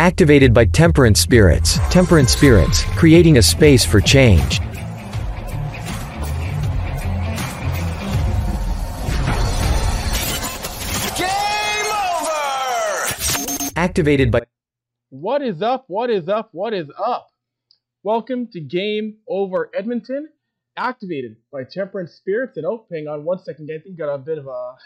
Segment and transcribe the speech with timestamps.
[0.00, 1.80] Activated by Temperance Spirits.
[1.90, 4.60] Temperance Spirits, creating a space for change.
[11.18, 13.72] Game over!
[13.74, 14.42] Activated by
[15.08, 15.86] What is up?
[15.88, 16.50] What is up?
[16.52, 17.26] What is up?
[18.04, 20.28] Welcome to Game Over Edmonton,
[20.76, 22.56] activated by Temperance Spirits.
[22.56, 24.76] And oh, hang on one second, I think got a bit of a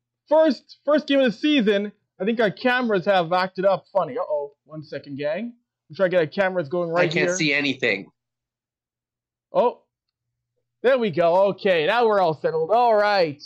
[0.30, 1.92] first first game of the season.
[2.20, 4.16] I think our cameras have acted up funny.
[4.18, 5.52] Uh oh, one second, gang.
[5.88, 7.22] I'm trying to get our cameras going right here.
[7.22, 7.36] I can't here.
[7.36, 8.10] see anything.
[9.52, 9.82] Oh,
[10.82, 11.48] there we go.
[11.50, 12.70] Okay, now we're all settled.
[12.70, 13.42] All right.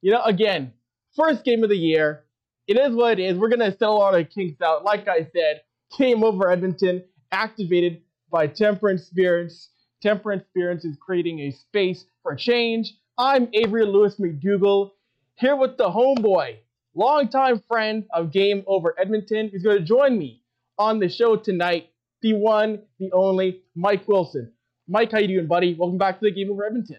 [0.00, 0.72] You know, again,
[1.16, 2.24] first game of the year.
[2.66, 3.38] It is what it is.
[3.38, 4.84] We're gonna settle all our kinks out.
[4.84, 5.62] Like I said,
[5.96, 9.70] Game over Edmonton, activated by Temperance Spirits.
[10.02, 12.94] Temperance Spirits is creating a space for change.
[13.16, 14.90] I'm Avry Lewis McDougall,
[15.36, 16.58] here with the homeboy,
[16.98, 20.42] longtime friend of Game Over Edmonton, who's going to join me
[20.78, 21.90] on the show tonight.
[22.22, 24.52] The one, the only, Mike Wilson.
[24.88, 25.74] Mike, how you doing, buddy?
[25.74, 26.98] Welcome back to the Game Over Edmonton.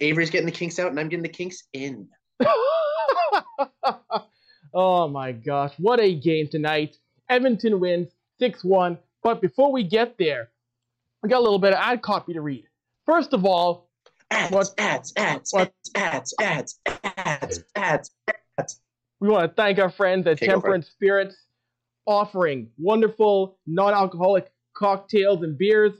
[0.00, 2.08] Avry's getting the kinks out, and I'm getting the kinks in.
[4.74, 6.96] oh my gosh, what a game tonight.
[7.30, 8.98] Edmonton wins 6 1.
[9.22, 10.50] But before we get there,
[11.24, 12.66] I got a little bit of ad copy to read.
[13.06, 13.88] First of all,
[14.30, 18.10] Ads, What- ads, ads, what- ads, ads, ads, ads, ads.
[19.20, 20.62] We want to thank our friends at Okay, go for.
[20.62, 21.36] Temperance Spirits
[22.06, 25.92] offering wonderful non alcoholic cocktails and beers.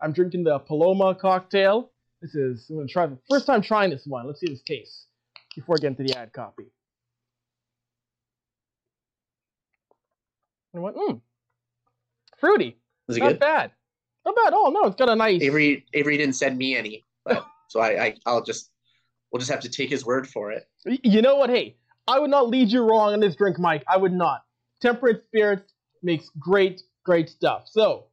[0.00, 1.90] I'm drinking the Paloma cocktail.
[2.22, 4.26] This is, I'm going to try the first time trying this one.
[4.26, 5.06] Let's see this tastes
[5.54, 6.64] before I get into the ad copy.
[10.72, 10.94] And what?
[10.94, 11.20] Mmm.
[12.38, 12.78] Fruity.
[13.08, 13.40] Is it Not good?
[13.40, 13.72] bad.
[14.24, 14.52] Not bad.
[14.54, 15.42] Oh, no, it's got a nice.
[15.42, 18.70] Avry, Avry didn't send me any, but so I, I, I'll just,
[19.32, 20.68] we'll just have to take his word for it.
[20.84, 21.50] You know what?
[21.50, 21.76] Hey,
[22.10, 23.84] I would not lead you wrong on this drink, Mike.
[23.86, 24.42] I would not.
[24.82, 25.72] Temperance Spirits
[26.02, 27.68] makes great, great stuff.
[27.68, 28.06] So,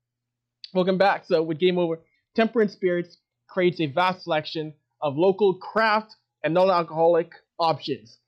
[0.72, 1.25] welcome back.
[1.25, 2.02] So, with Game Over,
[2.36, 8.19] Temperance Spirits creates a vast selection of local craft and non alcoholic options.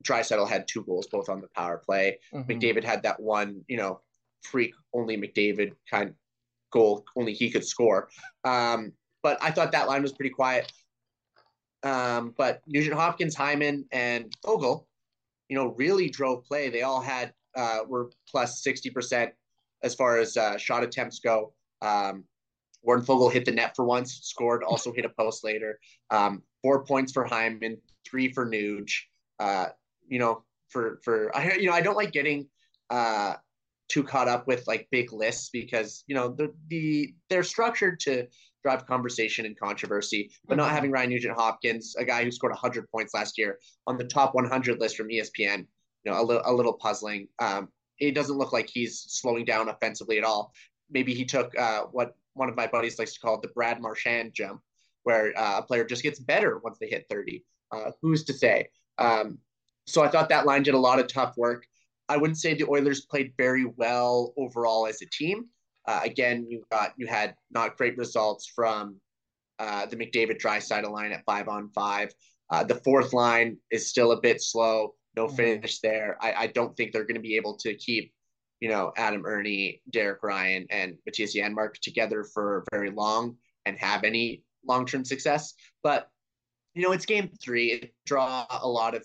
[0.04, 2.18] Draisaitl had two goals both on the power play.
[2.32, 2.46] Mhm.
[2.46, 4.00] McDavid had that one, you know,
[4.42, 6.14] freak only McDavid kind
[6.70, 8.08] goal, only he could score.
[8.44, 10.72] Um, but I thought that line was pretty quiet.
[11.82, 14.86] Um, but Nugent Hopkins, Hyman, and Foegele,
[15.48, 16.68] you know, really drove play.
[16.68, 19.32] They all had uh, were plus sixty percent
[19.82, 21.52] as far as uh, shot attempts go.
[21.82, 22.24] Um,
[22.82, 25.78] Warren Foegele hit the net for once, scored, also hit a post later.
[26.10, 28.92] Um, four points for Hyman, three for Nuge.
[29.38, 29.68] Uh,
[30.10, 32.48] you know, for for I you know I don't like getting
[32.91, 33.34] uh,
[33.89, 38.27] too caught up with like big lists because you know the the they're structured to
[38.62, 40.74] drive conversation and controversy, but not Mhm.
[40.74, 44.34] having Ryan Nugent Hopkins, a guy who scored 100 points last year, on the top
[44.34, 45.66] 100 list from ESPN,
[46.04, 47.28] you know, a little a little puzzling.
[47.39, 47.68] Um,
[47.98, 50.53] it doesn't look like he's slowing down offensively at all.
[50.91, 54.34] Maybe he took uh, what one of my buddies likes to call the Brad Marchand
[54.34, 54.60] jump,
[55.04, 57.45] where uh, a player just gets better once they hit 30.
[57.71, 58.68] Uh, who's to say?
[58.98, 59.39] Um,
[59.91, 61.66] so I thought that line did a lot of tough work.
[62.09, 65.47] I wouldn't say the Oilers played very well overall as a team.
[65.87, 69.01] Uh, again, you got you had not great results from
[69.59, 72.13] uh, the McDavid Draisaitl line at five on five.
[72.51, 74.95] Uh, the fourth line is still a bit slow.
[75.16, 75.37] No Mhm.
[75.37, 76.16] finish there.
[76.21, 78.13] I, I don't think they're going to be able to keep,
[78.60, 84.04] you know, Adam Erne, Derek Ryan, and Mattias Janmark together for very long and have
[84.04, 85.54] any long term success.
[85.83, 86.09] But
[86.75, 87.72] you know, it's game three.
[87.72, 89.04] It draw a lot of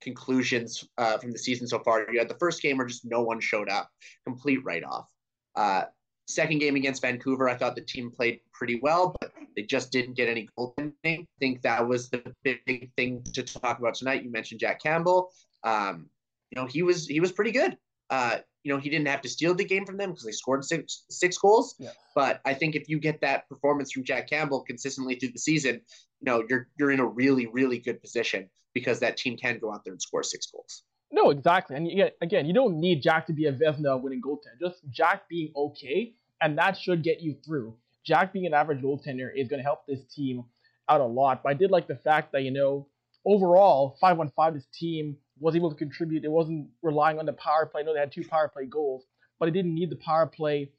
[0.00, 2.06] conclusions uh, from the season so far.
[2.12, 3.90] You had the first game where just no one showed up,
[4.24, 5.06] complete write off.
[5.54, 5.84] Uh,
[6.26, 10.14] second game against Vancouver, I thought the team played pretty well, but they just didn't
[10.14, 10.92] get any goaltending.
[11.04, 14.24] I think that was the big thing to talk about tonight.
[14.24, 15.32] You mentioned Jack Campbell.
[15.64, 16.08] Um,
[16.50, 17.76] you know, he was he was pretty good.
[18.10, 20.64] Uh, you know, he didn't have to steal the game from them because they scored
[20.64, 21.74] six six goals.
[21.78, 21.90] Yeah.
[22.14, 25.80] But I think if you get that performance from Jack Campbell consistently through the season,
[26.20, 29.72] you know, you're you're in a really really good position because that team can go
[29.72, 30.82] out there and score six goals.
[31.10, 31.76] No, exactly.
[31.76, 34.60] And yet, again, you don't need Jack to be a Vezina winning goaltender.
[34.60, 36.12] Just Jack being okay,
[36.42, 37.74] and that should get you through.
[38.04, 40.44] Jack being an average goaltender is going to help this team
[40.90, 41.42] out a lot.
[41.42, 42.86] But I did like the fact that, you know,
[43.24, 46.22] overall, 5 on 5, this team was able to contribute.
[46.22, 47.80] It wasn't relying on the power play.
[47.80, 49.06] I know they had two power play goals,
[49.40, 50.70] but it didn't need the power play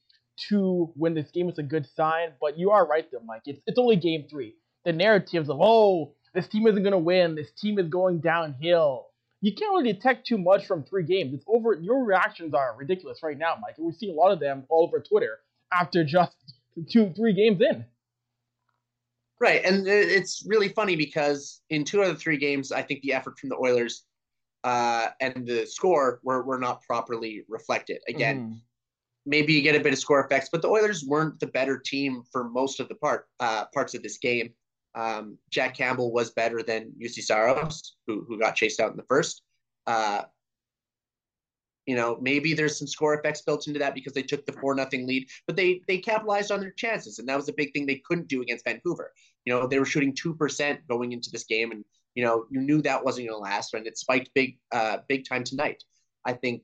[0.49, 1.49] to win this game.
[1.49, 2.33] It's a good sign.
[2.39, 3.41] But you are right, though, Mike.
[3.45, 4.53] It's, it's only game three.
[4.85, 7.35] The narratives of, oh, this team isn't going to win.
[7.35, 9.07] This team is going downhill
[9.41, 11.33] you can't really detect too much from three games.
[11.33, 11.73] It's over.
[11.73, 13.75] Your reactions are ridiculous right now, Mike.
[13.77, 15.39] We see a lot of them all over Twitter
[15.71, 16.35] after just
[16.89, 17.85] two, three games in.
[19.39, 23.13] Right, and it's really funny because in two of the three games, I think the
[23.13, 24.05] effort from the Oilers
[24.63, 27.99] uh, and the score were were not properly reflected.
[28.07, 28.59] Again, mm.
[29.27, 32.23] maybe you get a bit of score effects, but the Oilers weren't the better team
[32.31, 34.49] for most of the part uh, parts of this game.
[34.97, 39.03] Um, Jack Campbell was better than Juuse Saros, who who got chased out in the
[39.03, 39.43] first.
[39.85, 40.23] Uh,
[41.85, 44.73] you know, maybe there's some score effects built into that because they took the four
[44.73, 47.85] nothing lead, but they they capitalized on their chances, and that was a big thing
[47.85, 49.13] they couldn't do against Vancouver.
[49.45, 51.85] You know, they were shooting two percent going into this game, and
[52.15, 55.29] you know, you knew that wasn't going to last, and it spiked big, uh, big
[55.29, 55.83] time tonight.
[56.25, 56.63] I think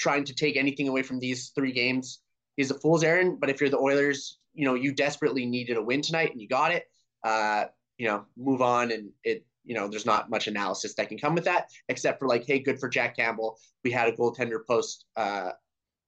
[0.00, 2.20] trying to take anything away from these three games
[2.56, 3.38] is a fool's errand.
[3.38, 6.48] But if you're the Oilers, you know, you desperately needed a win tonight, and you
[6.48, 6.84] got it
[7.24, 7.64] uh,
[7.98, 11.34] you know, move on and it, you know, there's not much analysis that can come
[11.34, 13.58] with that, except for like, hey, good for Jack Campbell.
[13.84, 15.50] We had a goaltender post uh,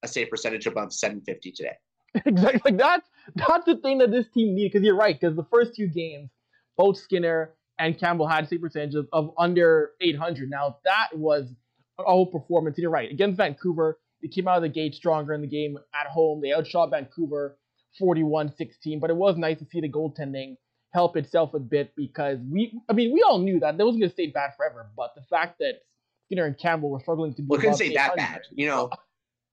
[0.02, 1.76] a save percentage above 750 today.
[2.26, 2.72] exactly.
[2.72, 4.72] Like that's that's the thing that this team needs.
[4.72, 5.18] Because you're right.
[5.18, 6.30] Because the first two games,
[6.76, 10.50] both Skinner and Campbell had save percentage of, of under 800.
[10.50, 11.52] Now that was
[11.98, 12.76] a whole performance.
[12.76, 13.10] And you're right.
[13.10, 16.40] Against Vancouver, they came out of the gate stronger in the game at home.
[16.40, 17.58] They outshot Vancouver
[18.00, 19.00] 41-16.
[19.00, 20.56] But it was nice to see the goaltending
[20.92, 24.10] help itself a bit because we, I mean, we all knew that that wasn't going
[24.10, 24.90] to stay bad forever.
[24.96, 25.80] But the fact that
[26.26, 28.42] Skinner and Campbell were struggling to be, well, couldn't say that bad.
[28.50, 28.90] You know,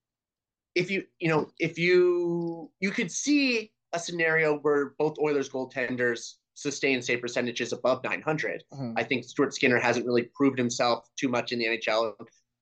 [0.76, 6.34] if you, you know, if you, you could see a scenario where both Oilers goaltenders
[6.56, 8.64] sustain save percentages above 900.
[8.74, 8.94] Mm-hmm.
[8.98, 12.14] I think Stuart Skinner hasn't really proved himself too much in the NHL.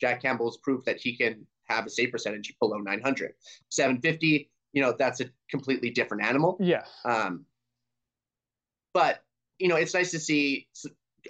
[0.01, 3.31] Jack Campbell's proof that he can have a save percentage below 900.
[3.69, 6.57] 750, you know, that's a completely different animal.
[6.59, 6.89] Yes.
[7.05, 7.45] Um,
[8.95, 9.19] but
[9.59, 10.67] you know, it's nice to see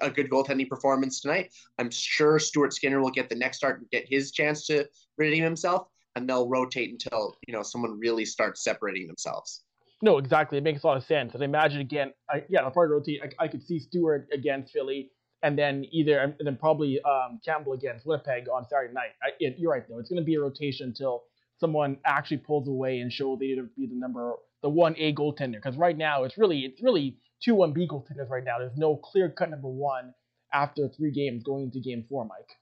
[0.01, 1.51] a good goaltending performance tonight.
[1.79, 5.43] I'm sure Stuart Skinner will get the next start and get his chance to redeem
[5.43, 9.63] himself, and they'll rotate until you know someone really starts separating themselves.
[10.01, 10.57] No, exactly.
[10.57, 11.33] It makes a lot of sense.
[11.33, 13.21] And imagine again, I, yeah, I'll probably rotate.
[13.23, 15.09] I, I, could see Stuart against Philly,
[15.41, 19.11] and then either and then probably um, Campbell against Winnipeg on Saturday night.
[19.23, 19.99] I, it, you're right though.
[19.99, 21.23] It's going to be a rotation until
[21.59, 25.13] someone actually pulls away and shows they need to be the number the one A
[25.13, 25.53] goaltender.
[25.53, 28.59] Because right now it's really it's really two one B goaltenders right now.
[28.59, 30.13] There's no clear cut number one
[30.53, 32.57] after three games going into game four, Mike.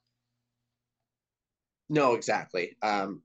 [1.89, 2.75] No, exactly.
[2.81, 3.21] Um,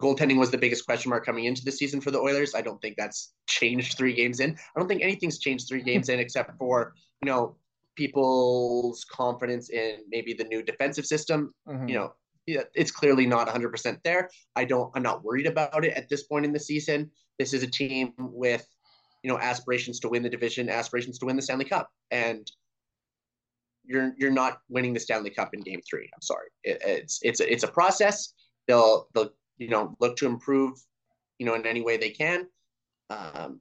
[0.00, 2.54] goaltending was the biggest question mark coming into the season for the Oilers.
[2.54, 4.52] I don't think that's changed three games in.
[4.52, 7.56] I don't think anything's changed three games in except for you know
[7.96, 11.54] people's confidence in maybe the new defensive system.
[11.66, 11.88] Mm-hmm.
[11.88, 12.12] You know,
[12.46, 14.28] it's clearly not 100% there.
[14.54, 14.90] I don't.
[14.94, 17.10] I'm not worried about it at this point in the season.
[17.38, 18.66] This is a team with
[19.26, 22.48] you know aspirations to win the division, aspirations to win the Stanley Cup, and
[23.84, 26.08] you're you're not winning the Stanley Cup in Game Three.
[26.14, 26.46] I'm sorry.
[26.62, 28.34] It, it's it's a, it's a process.
[28.68, 30.78] They'll they'll you know look to improve,
[31.40, 32.46] you know, in any way they can.
[33.10, 33.60] Um,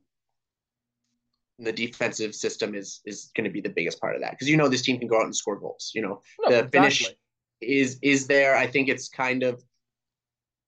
[1.58, 4.58] the defensive system is is going to be the biggest part of that because you
[4.58, 5.94] know this team can go out and score goals.
[5.96, 6.80] You know no, the exactly.
[6.80, 7.16] finish
[7.62, 8.56] is is there.
[8.56, 9.64] I think it's kind of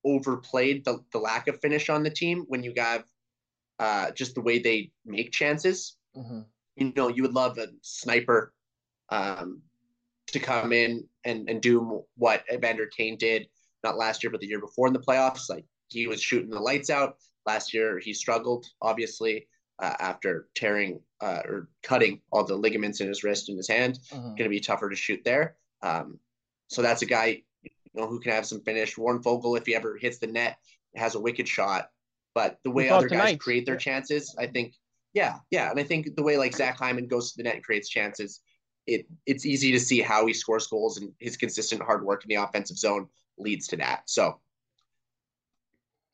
[0.03, 3.03] overplayed the, the lack of finish on the team when you have
[3.79, 5.97] uh, just the way they make chances.
[6.15, 6.41] Mm-hmm.
[6.75, 8.53] You know, you would love a sniper
[9.09, 9.61] um,
[10.27, 13.47] to come in and, and do what Evander Kane did,
[13.83, 15.49] not last year, but the year before in the playoffs.
[15.49, 17.17] Like he was shooting the lights out.
[17.45, 19.47] Last year, he struggled, obviously,
[19.79, 23.99] uh, after tearing uh, or cutting all the ligaments in his wrist and his hand.
[24.11, 24.21] Mm-hmm.
[24.21, 25.55] Going to be tougher to shoot there.
[25.81, 26.19] Um,
[26.67, 28.97] so that's a guy you know who can have some finish.
[28.97, 30.57] Warren Foegele, if he ever hits the net,
[30.95, 31.89] has a wicked shot.
[32.37, 33.31] But the way other tonight.
[33.31, 34.75] guys create their chances, I think,
[35.15, 37.63] yeah, yeah, and I think the way like Zach Hyman goes to the net and
[37.63, 38.41] creates chances,
[38.85, 42.29] it it's easy to see how he scores goals and his consistent hard work in
[42.29, 43.07] the offensive zone
[43.39, 44.01] leads to that.
[44.05, 44.39] So.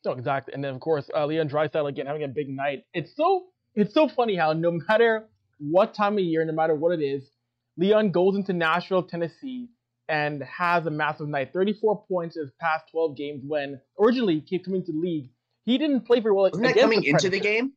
[0.06, 0.53] No, exactly.
[0.53, 2.86] And then of course uh, Leon Draisaitl again having a big night.
[2.94, 5.27] It's so it's so funny how no matter
[5.58, 7.32] what time of year, no matter what it is,
[7.77, 9.68] Leon goes into Nashville, Tennessee,
[10.08, 11.51] and has a massive night.
[11.51, 13.44] 34 points in his past 12 games.
[13.46, 15.30] When originally he came coming to the league,
[15.65, 16.43] he didn't play very well.
[16.43, 17.74] Wasn't that coming the into the game,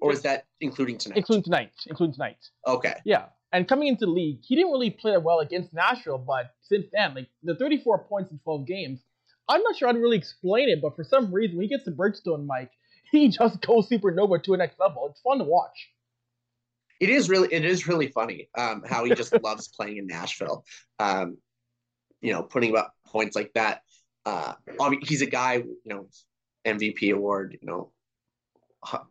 [0.00, 1.18] or is that including tonight?
[1.18, 1.72] Including tonight.
[1.86, 2.38] Including tonight.
[2.66, 2.96] okay.
[3.04, 3.26] Yeah.
[3.52, 6.86] And coming into the league, he didn't really play that well against Nashville, but since
[6.92, 9.00] then, like the 34 points in 12 games,
[9.48, 11.90] I'm not sure I'd really explain it, but for some reason, when he gets to
[11.90, 12.70] Bridgestone, Mike,
[13.10, 15.08] he just goes supernova to a next level.
[15.10, 15.90] It's fun to watch.
[17.00, 20.64] It is really it is really funny um, how he just loves playing in Nashville.
[20.98, 21.38] Um,
[22.20, 23.80] you know, putting up points like that.
[24.26, 24.52] Uh,
[25.02, 26.06] he's a guy, you know,
[26.66, 27.92] MVP award, you know,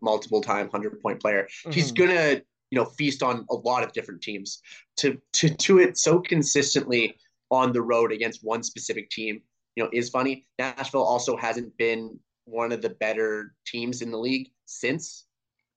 [0.02, 1.48] multiple time hundred point player.
[1.72, 1.98] He's Mhm.
[1.98, 2.42] gonna,
[2.72, 4.62] you know, feast on a lot of different teams.
[4.98, 7.18] To to do it so consistently
[7.52, 9.42] on the road against one specific team,
[9.76, 10.48] you know, is funny.
[10.58, 15.26] Nashville also hasn't been one of the better teams in the league since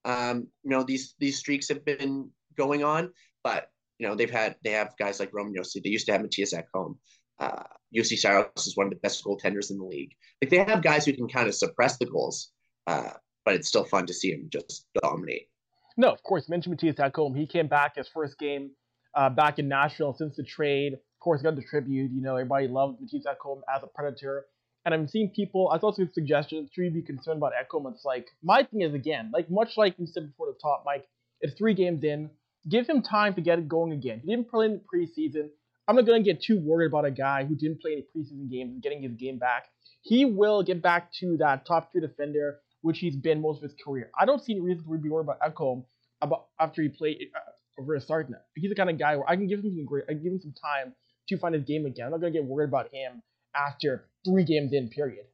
[0.05, 3.13] um, you know these these streaks have been going on,
[3.45, 5.83] but you know they've had they have guys like Roman Josi.
[5.83, 6.99] They used to have Mattias Ekholm.
[7.39, 7.63] Uh,
[7.95, 10.13] Juuse Saros is one of the best goaltenders in the league.
[10.41, 12.51] Like they have guys who can kind of suppress the goals,
[12.87, 13.11] uh,
[13.45, 15.49] but it's still fun to see him just dominate.
[15.97, 17.37] No, of course, mentioned Mattias Ekholm.
[17.37, 18.71] He came back his first game
[19.15, 20.95] uh, back in Nashville since the trade.
[20.95, 22.11] Of course, got the tribute.
[22.13, 24.47] You know, everybody loved Mattias Ekholm as a Predator.
[24.85, 27.93] And I'm seeing people, I saw some suggestions, should we be concerned about Ekholm?
[27.93, 31.07] It's like, my thing is, again, like much like you said before the top, Mike,
[31.41, 32.31] it's three games in.
[32.69, 34.21] Give him time to get it going again.
[34.25, 35.51] He didn't play in the preseason.
[35.89, 38.51] I'm not going to get too worried about a guy who didn't play any preseason
[38.51, 39.67] games and getting his game back.
[40.03, 43.75] He will get back to that top tier defender, which he's been most of his
[43.85, 44.11] career.
[44.19, 45.85] I don't see any reason to be worried about Ekholm
[46.21, 48.39] about after he played uh, over a start now.
[48.55, 50.33] He's the kind of guy where I can give him some great, I can give
[50.33, 50.95] him some time
[51.29, 52.07] to find his game again.
[52.07, 53.23] I'm not gonna get worried about him
[53.55, 54.89] after three games in.
[54.89, 55.27] Period.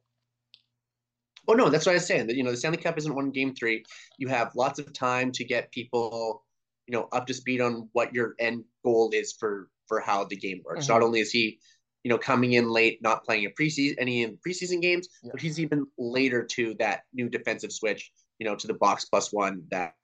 [1.47, 2.27] Oh no, that's what I was saying.
[2.27, 3.83] That you know the Stanley Cup isn't one game three.
[4.17, 6.43] You have lots of time to get people,
[6.87, 10.37] you know, up to speed on what your end goal is for for how the
[10.37, 10.85] game works.
[10.85, 10.89] Mhm.
[10.89, 11.59] Not only is he,
[12.03, 15.31] you know, coming in late, not playing a preseason any in preseason games, Yeah.
[15.33, 18.11] but he's even later to that new defensive switch.
[18.37, 19.95] You know, to the box plus one that,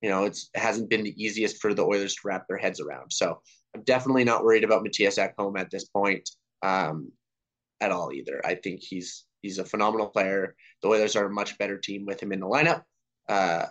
[0.00, 2.80] you know, it's it hasn't been the easiest for the Oilers to wrap their heads
[2.80, 3.12] around.
[3.12, 3.42] So
[3.74, 6.30] I'm definitely not worried about Mattias Ekholm at this point,
[6.62, 7.12] um,
[7.82, 8.40] at all either.
[8.46, 10.56] I think he's he's a phenomenal player.
[10.80, 12.84] The Oilers are a much better team with him in the lineup,
[13.28, 13.66] uh,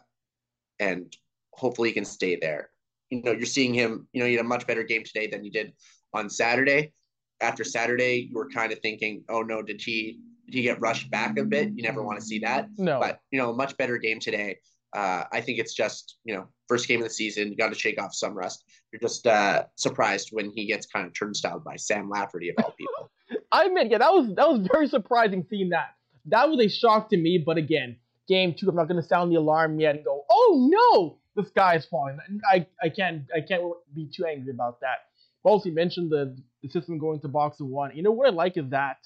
[0.80, 1.12] and
[1.52, 2.70] hopefully he can stay there.
[3.10, 4.08] You know, you're seeing him.
[4.14, 5.74] You know, he had a much better game today than he did
[6.14, 6.94] on Saturday.
[7.42, 11.12] After Saturday, you were kind of thinking, "Oh no, did he did he get rushed
[11.12, 12.70] back a bit?" You never want to see that.
[12.78, 14.58] No, But you know, a much better game today.
[14.96, 17.50] Uh, I think it's just you know first game of the season.
[17.50, 18.64] You got to shake off some rust.
[18.92, 22.74] You're just uh, surprised when he gets kind of turnstiled by Sam Lafferty of all
[22.78, 23.12] people.
[23.52, 25.96] I admit, yeah, that was that was very surprising seeing that.
[26.28, 27.44] That was a shock to me.
[27.46, 27.98] But again,
[28.28, 31.76] game two, I'm not gonna sound the alarm yet and go, "Oh no, the sky
[31.76, 32.18] is falling."
[32.52, 33.64] I I can't I can't
[33.94, 35.00] be too angry about that.
[35.44, 37.96] Also, you mentioned the the system going to box of one.
[37.96, 38.98] You know what I like is that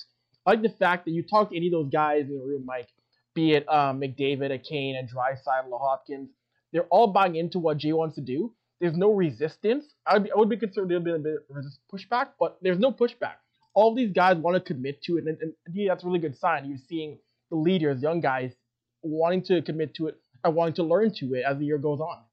[0.45, 2.65] I like the fact that you talk to any of those guys in the room,
[2.65, 2.87] Mike,
[3.35, 6.29] be it um, McDavid, a Kane, a Draisaitl, a Hopkins,
[6.71, 8.53] they're all buying into what Jay wants to do.
[8.79, 9.85] There's no resistance.
[10.07, 12.91] I'd be, I would be concerned there'd be a bit of pushback, but there's no
[12.91, 13.35] pushback.
[13.73, 16.19] All these guys want to commit to it, and, and I think that's a really
[16.19, 16.65] good sign.
[16.65, 17.19] You're seeing
[17.49, 18.53] the leaders, young guys,
[19.01, 21.99] wanting to commit to it and wanting to learn to it as the year goes
[21.99, 22.23] on.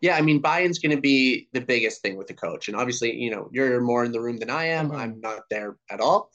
[0.00, 3.14] Yeah, I mean, buy-in's going to be the biggest thing with the coach, and obviously,
[3.14, 4.90] you know, you're more in the room than I am.
[4.90, 4.96] Mhm.
[4.96, 6.30] I'm not there at all.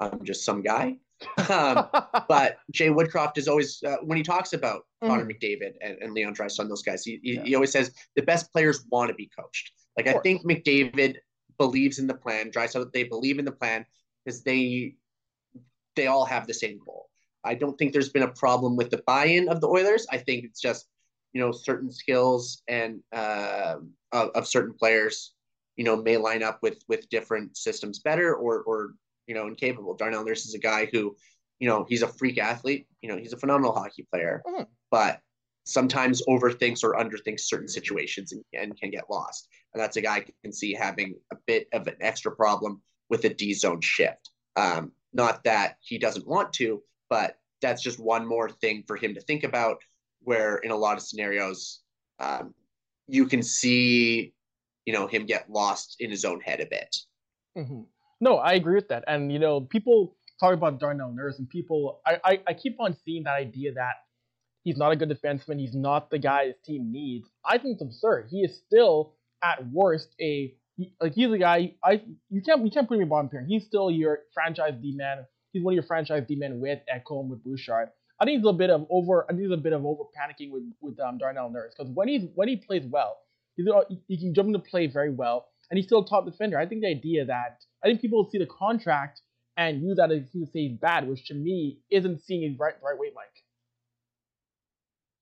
[0.00, 0.98] I'm just some guy.
[1.48, 1.86] Um,
[2.28, 6.34] but Jay Woodcroft is always uh, when he talks about Connor McDavid and, and Leon
[6.34, 7.42] Draisaitl, those guys, he, he, Yeah.
[7.44, 9.70] he always says the best players want to be coached.
[9.96, 11.18] Like I think McDavid
[11.58, 12.50] believes in the plan.
[12.50, 13.86] Draisaitl, they believe in the plan
[14.24, 14.96] because they
[15.94, 17.08] they all have the same goal.
[17.44, 20.06] I don't think there's been a problem with the buy-in of the Oilers.
[20.10, 20.86] I think it's just
[21.32, 23.76] you know certain skills and uh,
[24.12, 25.34] of, of certain players,
[25.76, 28.94] you know, may line up with with different systems better or or
[29.26, 29.94] you know incapable.
[29.94, 31.16] Darnell Nurse is a guy who,
[31.58, 32.86] you know, he's a freak athlete.
[33.00, 34.66] You know, he's a phenomenal hockey player, Mhm.
[34.90, 35.20] but
[35.64, 39.48] sometimes overthinks or underthinks certain situations and, and can get lost.
[39.72, 43.24] And that's a guy I can see having a bit of an extra problem with
[43.24, 44.30] a D zone shift.
[44.56, 46.82] Um, not that he doesn't want to,
[47.12, 49.76] but that's just one more thing for him to think about.
[50.22, 51.82] Where in a lot of scenarios,
[52.18, 52.54] um,
[53.06, 54.32] you can see,
[54.86, 56.96] you know, him get lost in his own head a bit.
[57.54, 57.86] Mhm.
[58.20, 59.04] No, I agree with that.
[59.06, 62.96] And you know, people talk about Darnell Nurse, and people, I, I, I keep on
[63.04, 63.96] seeing that idea that
[64.62, 65.60] he's not a good defenseman.
[65.60, 67.28] He's not the guy his team needs.
[67.44, 68.28] I think it's absurd.
[68.30, 70.54] He is still at worst a
[71.00, 71.74] like he's a guy.
[71.84, 73.44] I you can't you can't put him in bottom pair.
[73.44, 77.28] He's still your franchise D man, he's one of your franchise D men with Ekholm
[77.28, 77.88] with Bouchard.
[78.20, 79.24] I think he's a bit of over.
[79.24, 82.08] I think he's a bit of over panicking with with um, Darnell Nurse because when
[82.08, 83.18] he's when he plays well,
[83.56, 83.66] he's
[84.08, 86.58] he can jump into play very well, and he's still a top defender.
[86.58, 89.20] I think the idea that I think people see the contract
[89.56, 92.74] and use that as to say he's bad, which to me isn't seeing it right
[92.82, 93.26] right way, Mike.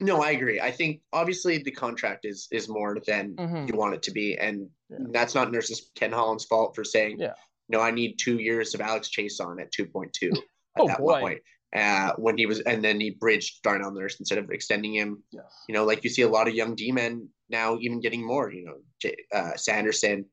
[0.02, 0.60] No, I agree.
[0.60, 3.68] I think obviously the contract is is more than Mhm.
[3.70, 4.98] you want it to be, and Yeah.
[5.10, 7.34] that's not Nurse's Ken Holland's fault for saying, Yeah.
[7.70, 10.30] No, I need two years of Alex Chiasson at two point two
[10.76, 11.20] at Oh, that boy.
[11.20, 11.38] point.
[11.74, 15.22] Uh, when he was, and then he bridged Darnell Nurse instead of extending him.
[15.68, 18.52] You know, like you see a lot of young D men now even getting more.
[18.52, 20.24] You know, uh, Sanderson,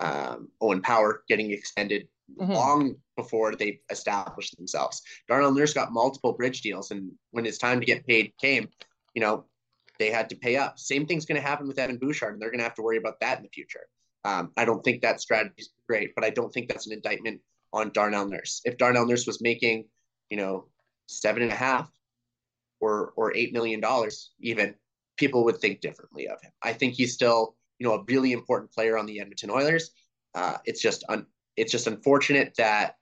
[0.00, 2.08] um, Owen Power getting extended
[2.38, 2.48] Mhm.
[2.54, 5.02] long before they established themselves.
[5.28, 8.68] Darnell Nurse got multiple bridge deals, and when his time to get paid came,
[9.14, 9.46] you know,
[9.98, 10.78] they had to pay up.
[10.78, 12.96] Same thing's going to happen with Evan Bouchard, and they're going to have to worry
[12.98, 13.86] about that in the future.
[14.24, 17.40] Um, I don't think that strategy is great, but I don't think that's an indictment
[17.72, 18.60] on Darnell Nurse.
[18.64, 19.86] If Darnell Nurse was making,
[20.30, 20.68] you know,
[21.06, 21.90] seven and a half
[22.80, 24.74] or or eight million dollars, even
[25.16, 26.52] people would think differently of him.
[26.62, 29.90] I think he's still, you know, a really important player on the Edmonton Oilers.
[30.34, 31.26] Uh, it's just un-
[31.56, 32.96] it's just unfortunate that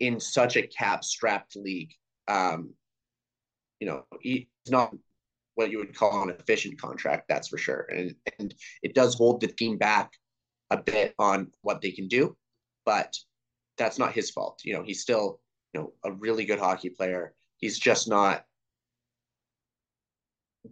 [0.00, 1.92] in such a cap strapped league,
[2.28, 2.74] um,
[3.80, 4.94] you know, he's not
[5.58, 7.80] what you would call an efficient contract, that's for sure.
[7.90, 10.12] And and it does hold the team back
[10.70, 12.36] a bit on what they can do,
[12.86, 13.12] but
[13.76, 14.60] that's not his fault.
[14.64, 15.40] You know, he's still,
[15.74, 17.34] you know, a really good hockey player.
[17.56, 18.44] He's just not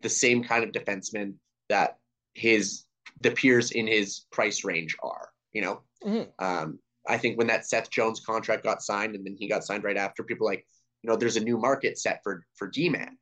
[0.02, 1.34] the same kind of defenseman
[1.68, 1.98] that
[2.34, 2.84] his
[3.22, 5.82] the peers in his price range are, you know.
[6.04, 6.30] Mhm.
[6.38, 9.82] Um, I think when that Seth Jones contract got signed and then he got signed
[9.82, 10.64] right after, people like,
[11.02, 13.18] you know, there's a new market set for for D man,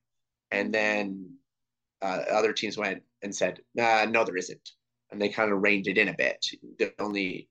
[0.50, 1.38] and then
[2.04, 4.70] uh, other teams went and said, nah, no, there isn't,
[5.10, 6.44] and they kind of reined it in a bit.
[6.78, 7.48] The only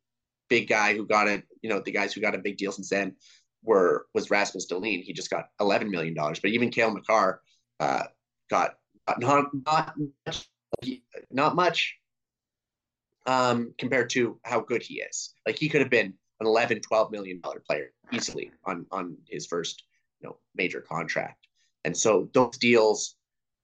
[0.47, 2.89] big guy who got it, you know, the guys who got a big deal since
[2.89, 3.15] then
[3.63, 5.01] were was Rasmus Dahlin.
[5.01, 7.41] He just got 11 million dollars, but even Cale Makar
[7.79, 8.03] uh,
[8.51, 8.75] got
[9.17, 9.95] not not
[10.27, 10.49] much,
[11.31, 11.97] not much
[13.25, 15.33] um, compared to how good he is.
[15.47, 19.47] Like he could have been an 11, 12 million dollar player easily on on his
[19.47, 19.81] first
[20.21, 21.47] you know major contract.
[21.85, 23.15] And so those deals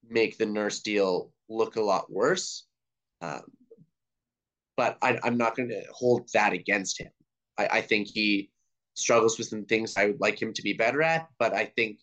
[0.07, 2.65] make the nurse deal look a lot worse.
[3.21, 3.41] Um,
[4.77, 7.11] but I, I'm not going to hold that against him.
[7.57, 8.49] I, I think he
[8.93, 11.99] struggles with some things I would like him to be better at, but I think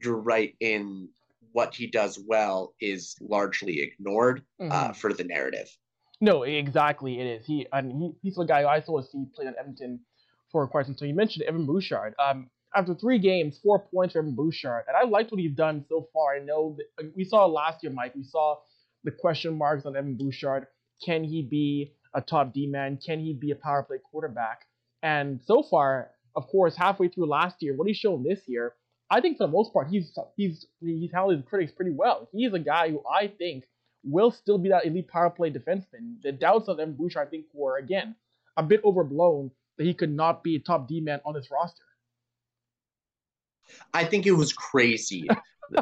[0.00, 1.08] you're right in
[1.52, 4.96] what he does well is largely ignored uh, Mhm.
[4.96, 5.68] for the narrative.
[6.20, 7.20] No, exactly.
[7.20, 7.46] It is.
[7.46, 10.00] He and he, he's the guy I saw see played at Edmonton
[10.50, 11.08] for quite some time.
[11.08, 12.14] You mentioned Evan Bouchard.
[12.18, 15.84] Um, after three games, four points for Evan Bouchard, and I liked what he's done
[15.88, 16.34] so far.
[16.34, 18.14] I know that uh, we saw last year, Mike.
[18.14, 18.56] We saw
[19.04, 20.66] the question marks on Evan Bouchard.
[21.04, 22.98] Can he be a top D man?
[23.04, 24.60] Can he be a power play quarterback?
[25.02, 28.74] And so far, of course, halfway through last year, what he's shown this year,
[29.10, 32.28] I think for the most part, he's he's he's handled his critics pretty well.
[32.32, 33.64] He's a guy who I think
[34.04, 36.22] will still be that elite power play defenseman.
[36.22, 38.16] The doubts of Evan Bouchard, I think, were again
[38.56, 41.82] a bit overblown that he could not be a top D man on this roster.
[43.94, 45.26] I think it was crazy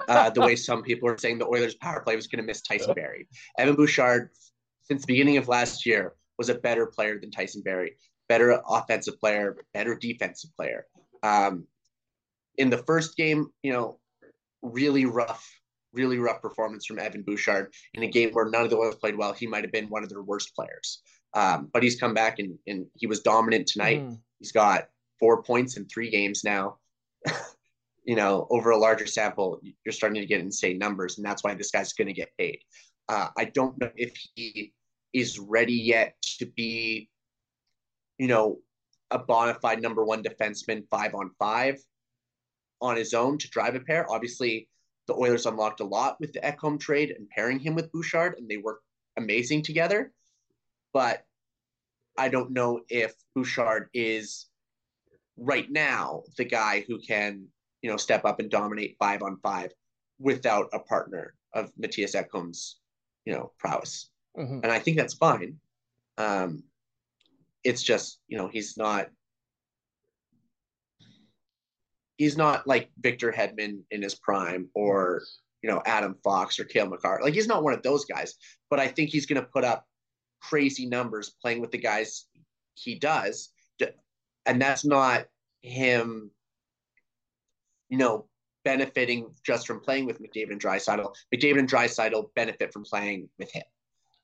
[0.09, 2.63] uh, the way some people are saying the Oilers' power play was going to miss
[2.63, 3.29] Tyson Barrie.
[3.59, 4.31] Evan Bouchard,
[4.83, 7.97] since the beginning of last year, was a better player than Tyson Barrie,
[8.29, 10.87] better offensive player, better defensive player.
[11.23, 11.67] Um,
[12.57, 13.99] in the first game, you know,
[14.63, 15.49] really rough,
[15.93, 19.17] really rough performance from Evan Bouchard in a game where none of the Oilers played
[19.17, 19.33] well.
[19.33, 21.03] He might have been one of their worst players.
[21.35, 24.01] Um, but he's come back and, and he was dominant tonight.
[24.01, 24.21] Mhm.
[24.41, 26.79] He's got four points in three games now.
[28.05, 31.55] you know, over a larger sample, you're starting to get insane numbers, and that's why
[31.55, 32.61] this guy's going to get paid.
[33.09, 34.73] Uh, I don't know if he
[35.13, 37.11] is ready yet to be,
[38.19, 38.59] you know,
[39.11, 41.77] a bona fide number one defenseman five on five
[42.81, 44.11] on his own to drive a pair.
[44.11, 44.69] Obviously,
[45.07, 48.49] the Oilers unlocked a lot with the Ekholm trade and pairing him with Bouchard, and
[48.49, 48.81] they work
[49.17, 50.13] amazing together.
[50.93, 51.25] But
[52.17, 54.47] I don't know if Bouchard is
[55.37, 57.47] right now the guy who can,
[57.83, 59.73] you know, step up and dominate five on five
[60.19, 62.81] without a partner of Mattias Ekholm's,
[63.25, 64.11] you know, prowess.
[64.37, 64.63] Mhm.
[64.63, 65.59] And I think that's fine.
[66.19, 66.65] Um,
[67.65, 69.11] it's just, you know, he's not
[72.17, 75.23] he's not like Victor Hedman in his prime or,
[75.63, 77.21] you know, Adam Fox or Cale Makar.
[77.23, 78.35] Like he's not one of those guys,
[78.69, 79.87] but I think he's going to put up
[80.43, 82.27] crazy numbers playing with the guys
[82.75, 83.51] he does.
[84.45, 85.27] And that's not
[85.63, 86.31] him,
[87.91, 88.27] you know,
[88.65, 91.15] benefiting just from playing with McDavid and Draisaitl.
[91.35, 93.65] McDavid and Draisaitl benefit from playing with him.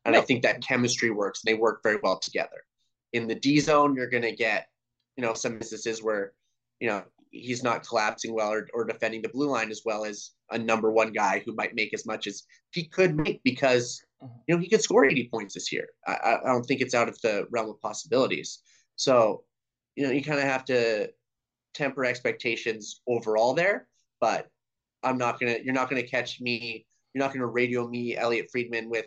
[0.04, 1.42] And I think that chemistry works.
[1.44, 2.64] And they work very well together.
[3.12, 4.68] In the D zone, you're going to get,
[5.16, 6.32] you know, some instances where
[6.80, 10.30] you know, he's not collapsing well or, or defending the blue line as well as
[10.50, 14.32] a number one guy who might make as much as he could make because mm-hmm.
[14.46, 15.88] you know he could score 80 points this year.
[16.06, 18.60] I, I don't think it's out of the realm of possibilities.
[18.96, 19.44] So,
[19.96, 21.10] you know, you kind of have to
[21.76, 23.86] temper expectations overall there,
[24.20, 24.48] but
[25.02, 28.88] I'm not gonna you're not gonna catch me, you're not gonna radio me, Elliot Friedman,
[28.90, 29.06] with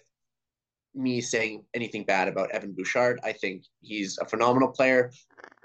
[0.95, 3.19] me saying anything bad about Evan Bouchard.
[3.23, 5.12] I think he's a phenomenal player.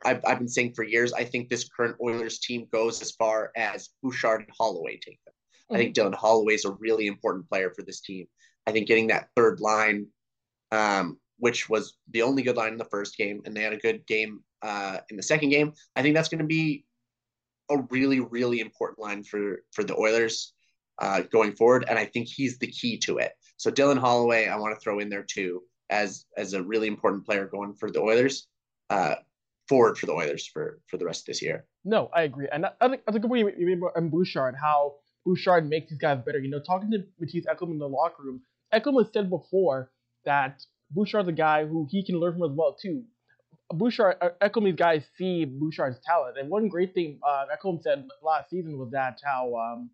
[0.04, 3.50] I've, I've been saying for years, I think this current Oilers team goes as far
[3.56, 5.34] as Bouchard and Holloway take them.
[5.34, 5.74] Mm-hmm.
[5.74, 8.26] I think Dylan Holloway is a really important player for this team.
[8.66, 10.06] I think getting that third line,
[10.72, 13.78] um, which was the only good line in the first game, and they had a
[13.78, 15.72] good game uh, in the second game.
[15.96, 16.84] I think that's going to be
[17.70, 20.52] a really, really important line for for the Oilers
[21.00, 23.32] uh, going forward, and I think he's the key to it.
[23.56, 27.24] So Dylan Holloway, I want to throw in there too as as a really important
[27.24, 28.46] player going for the Oilers,
[28.90, 29.16] uh,
[29.68, 31.66] forward for the Oilers for for the rest of this year.
[31.84, 35.90] No, I agree, and I think I think we remember and Bouchard how Bouchard makes
[35.90, 36.38] these guys better.
[36.38, 39.90] You know, talking to Mattias Ekholm in the locker room, Ekholm has said before
[40.24, 43.04] that Bouchard's a guy who he can learn from as well too.
[43.78, 48.50] Bouchard, uh, Ekholm's guys see Bouchard's talent, and one great thing uh, Ekholm said last
[48.50, 49.90] season was that how um,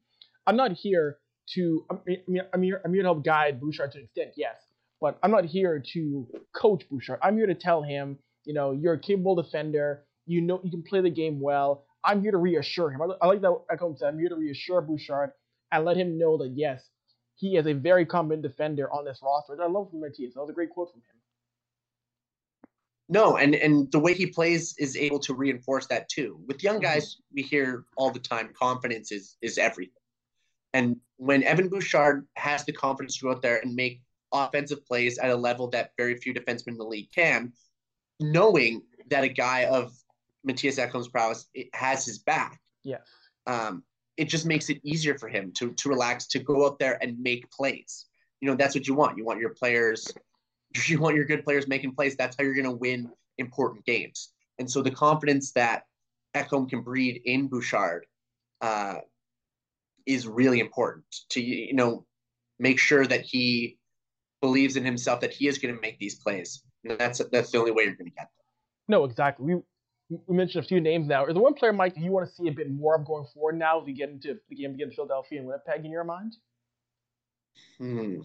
[0.46, 1.18] I'm not here
[1.54, 4.56] to I mean, I'm here I'm here to help guide Bouchard to an extent, yes,
[5.00, 7.18] but I'm not here to coach Bouchard.
[7.22, 10.04] I'm here to tell him, you know, you're a capable defender.
[10.26, 11.84] You know, you can play the game well.
[12.04, 13.02] I'm here to reassure him.
[13.02, 14.08] I, I like that Ekholm said.
[14.08, 15.32] I'm here to reassure Bouchard
[15.72, 16.82] and let him know that yes,
[17.36, 19.60] he is a very competent defender on this roster.
[19.60, 20.34] I love from Mattias.
[20.34, 21.19] That was a great quote from him.
[23.12, 26.40] No, and and the way he plays is able to reinforce that too.
[26.46, 26.84] With young mm-hmm.
[26.84, 29.94] guys, we hear all the time, confidence is is everything.
[30.72, 34.00] And when Evan Bouchard has the confidence to go out there and make
[34.32, 37.52] offensive plays at a level that very few defensemen in the league can,
[38.20, 39.92] knowing that a guy of
[40.48, 42.98] Mattias Ekholm's prowess has his back, yeah,
[43.48, 43.82] um,
[44.16, 47.18] it just makes it easier for him to to relax, to go out there and
[47.18, 48.06] make plays.
[48.40, 49.18] You know, that's what you want.
[49.18, 50.06] You want your players,
[50.86, 52.16] you want your good players making plays.
[52.16, 54.32] That's how you're going to win important games.
[54.58, 55.84] And so the confidence that
[56.34, 58.06] Ekholm can breed in Bouchard
[58.60, 58.96] uh,
[60.06, 62.04] is really important to you know
[62.58, 63.78] make sure that he
[64.40, 66.62] believes in himself that he is going to make these plays.
[66.84, 68.44] And that's that's the only way you're going to get them.
[68.88, 69.54] No, exactly.
[69.54, 69.60] We
[70.26, 71.26] we mentioned a few names now.
[71.26, 73.58] Is there one player, Mike, you want to see a bit more of going forward
[73.58, 76.36] now as we get into the game against Philadelphia and Winnipeg in your mind?
[77.78, 78.20] Hmm.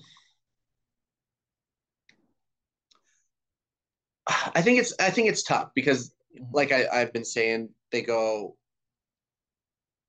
[4.27, 6.45] I think it's I think it's tough because mm-hmm.
[6.53, 8.55] like I, I've been saying, they go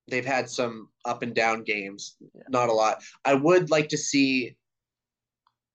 [0.09, 2.43] they've had some up and down games, yeah.
[2.49, 3.03] not a lot.
[3.25, 4.55] I would like to see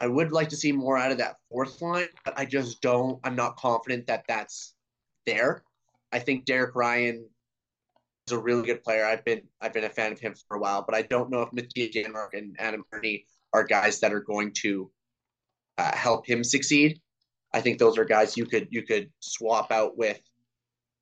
[0.00, 3.20] I would like to see more out of that fourth line, but I just don't
[3.24, 4.74] I'm not confident that that's
[5.26, 5.62] there.
[6.12, 7.28] I think Derek Ryan
[8.26, 9.04] is a really good player.
[9.04, 11.42] I've been I've been a fan of him for a while, but I don't know
[11.42, 13.20] if Mattias Janmark and Adam Erne
[13.52, 14.90] are guys that are going to
[15.78, 17.00] uh, help him succeed.
[17.54, 20.20] I think those are guys you could you could swap out with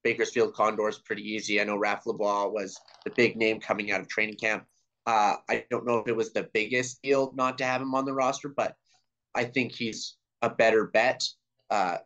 [0.02, 1.60] Bakersfield Condors pretty easy.
[1.60, 4.64] I know Raph Lavoie was the big name coming out of training camp.
[5.06, 8.04] Uh, I don't know if it was the biggest deal not to have him on
[8.04, 8.74] the roster, but
[9.34, 11.26] I think he's a better bet
[11.70, 11.98] uh,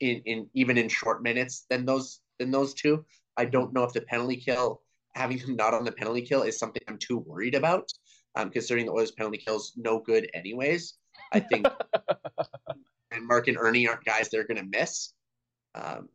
[0.00, 3.04] in in even in short minutes than those than those two.
[3.36, 4.80] I don't know if the penalty kill
[5.14, 7.88] having him not on the penalty kill is something I'm too worried about,
[8.34, 10.94] um, considering the Oilers penalty kills no good anyways.
[11.32, 11.66] I think
[13.14, 15.12] Janmark and Erne aren't guys they're going to miss.
[15.74, 16.08] Um,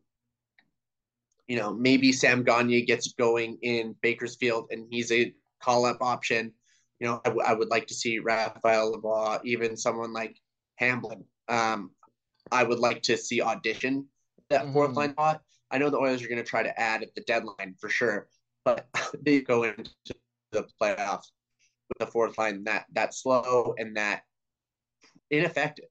[1.48, 6.52] you know, maybe Sam Gagner gets going in Bakersfield and he's a call up option.
[7.00, 10.36] You know, I, w- I would like to see Raphael Lavoie, even someone like
[10.76, 11.24] Hamblin.
[11.48, 11.90] Um,
[12.52, 14.06] I would like to see audition
[14.50, 14.72] that mm-hmm.
[14.72, 15.40] fourth line spot.
[15.70, 18.28] I know the Oilers are going to try to add at the deadline for sure,
[18.64, 18.86] but
[19.22, 19.90] they go into
[20.52, 21.30] the playoffs
[21.88, 24.22] with the fourth line that that slow and that
[25.30, 25.86] ineffective.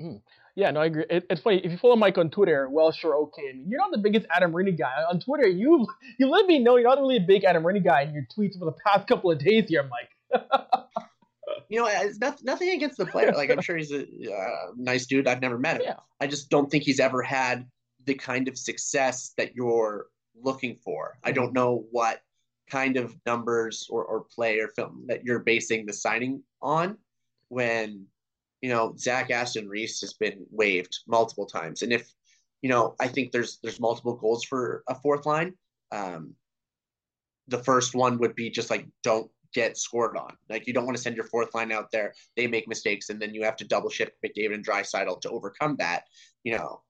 [0.00, 0.20] Mm.
[0.54, 1.04] Yeah, no, I agree.
[1.08, 2.68] It, it's funny if you follow Mike on Twitter.
[2.68, 3.50] Well, sure, okay.
[3.50, 5.46] I mean, you're not the biggest Adam Erne guy on Twitter.
[5.46, 5.86] You
[6.18, 8.58] you let me know you're not really a big Adam Erne guy in your tweets
[8.58, 10.42] for the past couple of days here, Mike.
[11.68, 13.32] you know, it's not, nothing against the player.
[13.32, 15.28] Like I'm sure he's a uh, nice dude.
[15.28, 15.82] I've never met him.
[15.84, 15.96] Yeah.
[16.20, 17.66] I just don't think he's ever had
[18.04, 20.06] the kind of success that you're
[20.42, 21.18] looking for.
[21.24, 22.20] I don't know what
[22.70, 26.98] kind of numbers or, or play or film that you're basing the signing on
[27.48, 28.06] when
[28.60, 31.82] you know, Zach Aston Reese has been waived multiple times.
[31.82, 32.12] And if,
[32.62, 35.54] you know, I think there's there's multiple goals for a fourth line.
[35.92, 36.34] Um,
[37.46, 40.36] the first one would be just like don't get scored on.
[40.48, 42.14] Like you don't want to send your fourth line out there.
[42.36, 45.76] They make mistakes, and then you have to double shift McDavid and Draisaitl to overcome
[45.78, 46.04] that.
[46.44, 46.82] You know,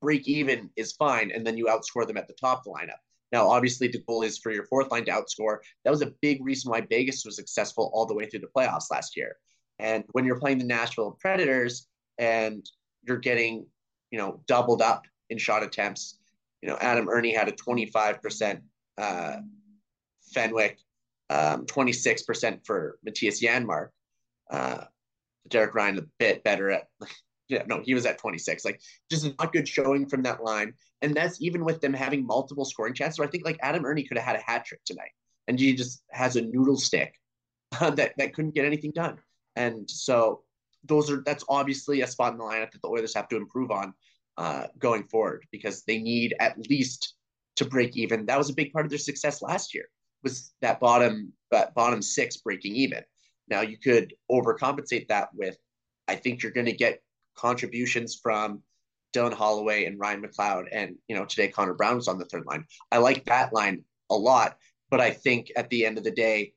[0.00, 3.00] break even is fine, and then you outscore them at the top of the lineup.
[3.30, 5.58] Now, obviously, the goal is for your fourth line to outscore.
[5.84, 8.90] That was a big reason why Vegas was successful all the way through the playoffs
[8.90, 9.36] last year.
[9.78, 11.86] And when you're playing the Nashville Predators
[12.18, 12.68] and
[13.02, 13.66] you're getting,
[14.10, 16.18] you know, doubled up in shot attempts,
[16.62, 18.60] you know, Adam Erne had a 25%
[18.98, 19.36] uh,
[20.32, 20.78] Fenwick,
[21.30, 23.88] um, 26% for Mattias Janmark.
[24.50, 24.84] Uh,
[25.48, 26.88] Derek Ryan a bit better at,
[27.48, 28.64] yeah, no, he was at 26.
[28.64, 30.74] Like, just not good showing from that line.
[31.00, 33.16] And that's even with them having multiple scoring chances.
[33.16, 35.10] So I think like Adam Erne could have had a hat trick tonight.
[35.46, 37.14] And he just has a noodle stick
[37.80, 39.18] uh, that, that couldn't get anything done.
[39.58, 40.42] And so
[40.84, 43.70] those are that's obviously a spot in the lineup that the Oilers have to improve
[43.70, 43.92] on
[44.36, 47.14] uh, going forward because they need at least
[47.56, 48.26] to break even.
[48.26, 49.86] That was a big part of their success last year
[50.22, 53.02] was that bottom that bottom six breaking even.
[53.48, 55.56] Now you could overcompensate that with,
[56.06, 57.02] I think you're going to get
[57.34, 58.62] contributions from
[59.14, 62.44] Dylan Holloway and Ryan McLeod, and you know today Connor Brown was on the third
[62.46, 62.64] line.
[62.92, 64.58] I like that line a lot,
[64.90, 66.52] but I think at the end of the day,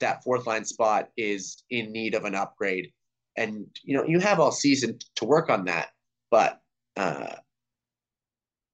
[0.00, 2.92] that fourth line spot is in need of an upgrade,
[3.36, 5.88] and you know you have all season to work on that.
[6.30, 6.60] But
[6.96, 7.36] uh,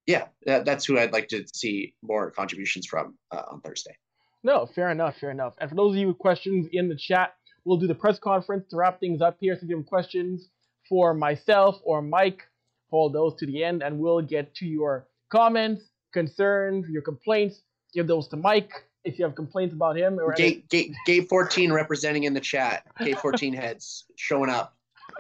[0.07, 3.97] yeah, that, that's who I'd like to see more contributions from uh, on Thursday.
[4.43, 5.55] No, fair enough, fair enough.
[5.61, 8.65] And for those of you with questions in the chat, we'll do the press conference
[8.71, 9.55] to wrap things up here.
[9.55, 10.49] So if you have questions
[10.89, 12.43] for myself or Mike,
[12.91, 17.63] hold those to the end, and we'll get to your comments, concerns, your complaints.
[17.93, 18.73] Give those to Mike
[19.05, 20.19] if you have complaints about him.
[20.19, 22.85] Or gate, gate, gate 14 representing in the chat.
[22.99, 24.77] Gate 14 heads showing up.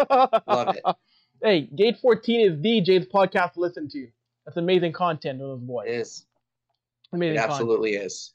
[0.08, 0.82] Love it.
[1.42, 4.08] Hey, Gate 14 is DJ's podcast to listen to.
[4.44, 5.86] That's amazing content of those boys.
[5.88, 6.26] It is.
[7.14, 8.06] Amazing it absolutely content.
[8.08, 8.34] is.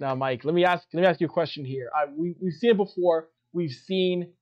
[0.00, 1.90] Now, Mike, let me ask let me ask you a question here.
[1.94, 3.28] I, we we've seen it before.
[3.52, 4.32] We've seen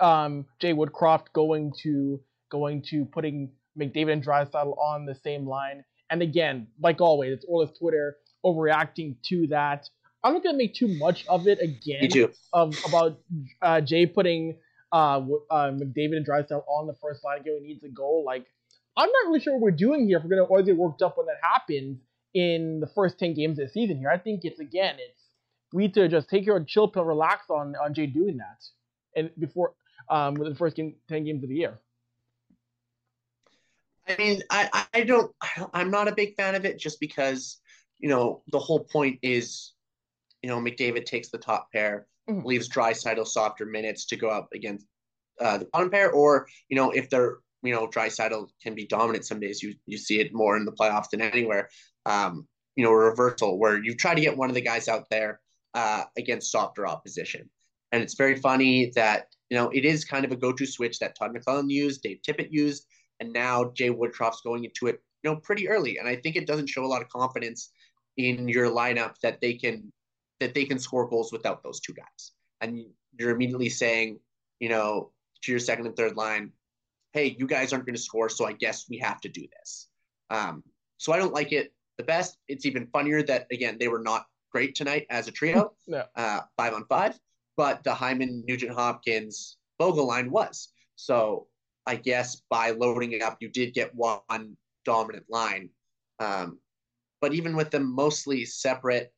[0.00, 5.84] um, Jay Woodcroft going to going to putting McDavid and Draisaitl on the same line.
[6.10, 9.88] And again, like always, it's Oilers Twitter overreacting to that.
[10.22, 12.02] I'm not gonna make too much of it again.
[12.02, 12.32] Me too.
[12.52, 13.18] Of about
[13.62, 14.56] uh, Jay putting
[14.92, 15.20] uh,
[15.50, 18.24] uh, McDavid and Draisaitl on the first line, going needs a goal.
[18.26, 18.46] Like
[18.96, 20.18] I'm not really sure what we're doing here.
[20.18, 21.98] If we're gonna always get worked up when that happens
[22.36, 24.10] in the first 10 games this season here.
[24.10, 25.22] I think it's, again, it's
[25.72, 28.62] we need to just take your chill pill, relax on, on Jay doing that.
[29.16, 29.72] And before,
[30.10, 31.80] um, within the first game, 10 games of the year.
[34.06, 35.34] I mean, I, I don't,
[35.72, 37.58] I'm not a big fan of it just because,
[37.98, 39.72] you know, the whole point is,
[40.42, 42.46] you know, McDavid takes the top pair, mm-hmm.
[42.46, 44.86] leaves Draisaitl softer minutes to go up against
[45.40, 49.24] uh, the bottom pair, or, you know, if they're, you know, Draisaitl can be dominant
[49.24, 49.62] some days.
[49.62, 51.68] You you see it more in the playoffs than anywhere
[52.06, 55.08] um, you know, a reversal where you try to get one of the guys out
[55.10, 55.40] there
[55.74, 57.50] uh, against softer opposition.
[57.92, 60.98] And it's very funny that, you know, it is kind of a go to switch
[60.98, 62.86] that Todd McLellan used, Dave Tippett used,
[63.20, 65.98] and now Jay Woodcroft's going into it, you know, pretty early.
[65.98, 67.70] And I think it doesn't show a lot of confidence
[68.16, 69.92] in your lineup that they can
[70.40, 72.32] that they can score goals without those two guys.
[72.60, 72.84] And
[73.18, 74.18] you're immediately saying,
[74.60, 76.52] you know, to your second and third line,
[77.12, 79.88] hey, you guys aren't going to score, so I guess we have to do this.
[80.28, 80.62] Um,
[80.98, 82.36] so I don't like it the best.
[82.48, 86.04] It's even funnier that again they were not great tonight as a trio, yeah.
[86.14, 87.18] uh, five on five,
[87.56, 90.68] but the Hyman, Nugent Hopkins, Foegele line was.
[90.96, 91.46] So
[91.86, 95.70] I guess by loading it up, you did get one dominant line.
[96.18, 96.58] Um,
[97.26, 99.12] but even with them mostly separate,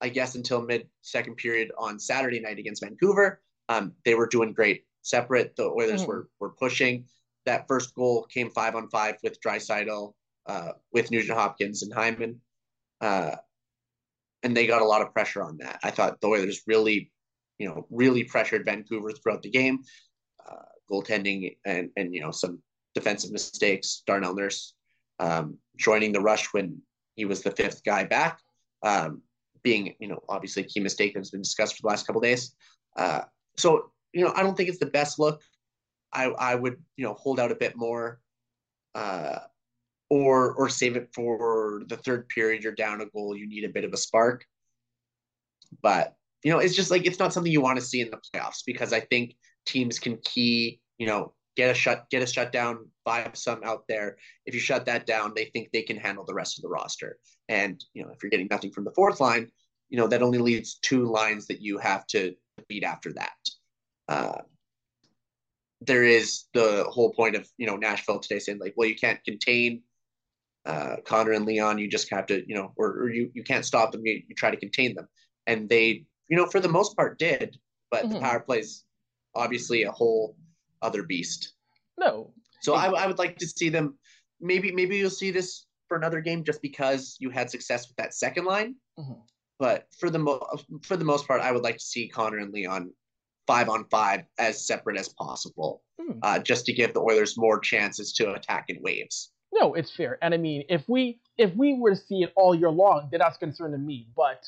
[0.00, 4.54] I guess until mid second period on Saturday night against Vancouver, um, they were doing
[4.54, 5.54] great separate.
[5.54, 6.08] The Oilers mm-hmm.
[6.08, 7.04] were were pushing.
[7.44, 10.14] That first goal came five on five with Draisaitl,
[10.46, 12.40] uh, with Nugent Hopkins and Hyman.
[13.02, 13.36] Uh,
[14.42, 15.80] and they got a lot of pressure on that.
[15.82, 17.12] I thought the Oilers really,
[17.58, 19.80] you know, really pressured Vancouver throughout the game.
[20.50, 22.62] Uh, goaltending and, and, you know, some
[22.94, 24.02] defensive mistakes.
[24.06, 24.72] Darnell Nurse
[25.18, 26.80] um, joining the rush when
[27.18, 28.38] he was the fifth guy back.
[28.82, 29.22] Um,
[29.62, 32.54] being, you know, obviously a key mistake that's been discussed for the last couple days.
[32.96, 33.22] Uh,
[33.56, 35.42] so, you know, I don't think it's the best look.
[36.12, 38.20] I, I would, you know, hold out a bit more.
[38.94, 39.40] Uh,
[40.10, 42.62] or or save it for the third period.
[42.62, 43.36] You're down a goal.
[43.36, 44.44] You need a bit of a spark.
[45.82, 48.18] But you know, it's just like it's not something you want to see in the
[48.18, 49.34] playoffs because I think
[49.66, 54.16] teams can key, you know, get a shut get a shutdown, five some out there.
[54.46, 57.18] If you shut that down, they think they can handle the rest of the roster.
[57.48, 59.50] And you know, if you're getting nothing from the fourth line,
[59.90, 62.34] you know that only leaves two lines that you have to
[62.68, 63.36] beat after that.
[64.08, 64.38] Uh,
[65.80, 69.22] there is the whole point of you know Nashville today saying like, well, you can't
[69.24, 69.82] contain
[70.64, 73.64] uh, Connor and Leon, you just have to, you know, or, or you, you can't
[73.64, 74.02] stop them.
[74.04, 75.08] You, you try to contain them.
[75.46, 77.56] And they, you know, for the most part did,
[77.90, 78.14] but mm-hmm.
[78.14, 78.84] the power plays
[79.34, 80.36] obviously a whole
[80.82, 81.54] other beast.
[81.98, 82.32] No.
[82.62, 83.98] So I, I would like to see them.
[84.40, 88.14] Maybe maybe you'll see this for another game just because you had success with that
[88.14, 88.76] second line.
[88.98, 89.20] Mhm.
[89.58, 90.46] But for the mo-
[90.84, 92.92] for the most part, I would like to see Connor and Leon
[93.46, 96.18] five on five as separate as possible, Hmm.
[96.22, 99.32] uh, just to give the Oilers more chances to attack in waves.
[99.52, 100.18] No, it's fair.
[100.22, 103.20] And I mean, if we if we were to see it all year long, then
[103.20, 104.08] that's concerning me.
[104.14, 104.44] But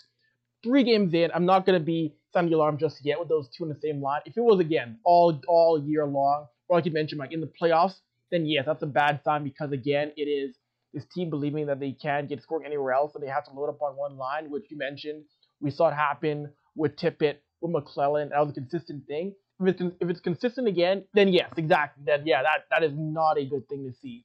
[0.63, 3.65] three games in, I'm not gonna be sounding the alarm just yet with those two
[3.65, 4.21] in the same line.
[4.25, 7.51] If it was again all all year long, or like you mentioned, like in the
[7.61, 7.97] playoffs,
[8.31, 10.57] then yes, that's a bad sign because again, it is
[10.93, 13.69] this team believing that they can't get scoring anywhere else, and they have to load
[13.69, 15.25] up on one line, which you mentioned.
[15.61, 18.31] We saw it happen with Tippett, with McLellan.
[18.31, 19.35] That was a consistent thing.
[19.61, 22.03] If it's, if it's consistent again, then yes, exactly.
[22.07, 24.25] Then yeah, that, that is not a good thing to see.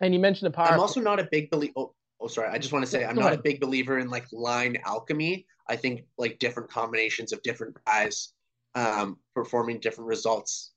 [0.00, 0.72] And you mentioned the power.
[0.72, 1.72] I'm also not a big believer.
[1.76, 2.48] Oh, oh, sorry.
[2.48, 5.46] I just want to say I'm not a big believer in like line alchemy.
[5.70, 8.32] I think like different combinations of different guys
[8.74, 10.72] um, performing different results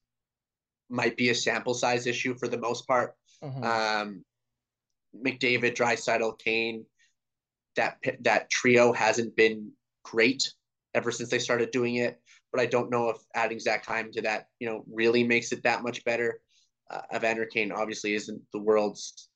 [0.89, 3.15] might be a sample size issue for the most part.
[3.43, 3.63] Mhm.
[3.63, 4.25] Um,
[5.15, 6.85] McDavid, Draisaitl, Kane,
[7.75, 9.71] that that trio hasn't been
[10.03, 10.53] great
[10.93, 12.21] ever since they started doing it.
[12.51, 15.63] But I don't know if adding Zach Hyman to that, you know, really makes it
[15.63, 16.39] that much better.
[16.89, 19.29] Uh, Evander Kane obviously isn't the world's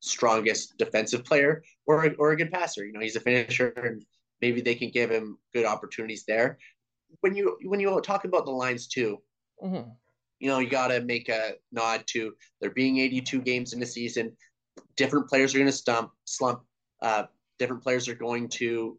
[0.00, 2.84] strongest defensive player or a, or a good passer.
[2.84, 4.04] You know, he's a finisher, and
[4.40, 6.58] maybe they can give him good opportunities there.
[7.20, 9.22] When you when you talk about the lines too,
[9.62, 9.96] Mhm.
[10.40, 13.86] you know, you got to make a nod to there being 82 games in the
[13.86, 14.36] season.
[14.96, 16.62] Different players are going to stump, slump.
[17.02, 17.24] Uh,
[17.58, 18.98] different players are going to,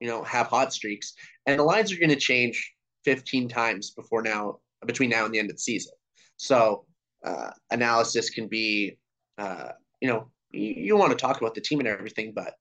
[0.00, 1.14] you know, have hot streaks,
[1.46, 5.38] and the lines are going to change 15 times before now, between now and the
[5.38, 5.92] end of the season.
[6.36, 6.86] So
[7.24, 8.98] uh, analysis can be,
[9.38, 12.54] uh, you know, you, you want to talk about the team and everything, but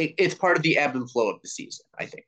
[0.00, 1.84] it, it's part of the ebb and flow of the season.
[1.98, 2.24] I think.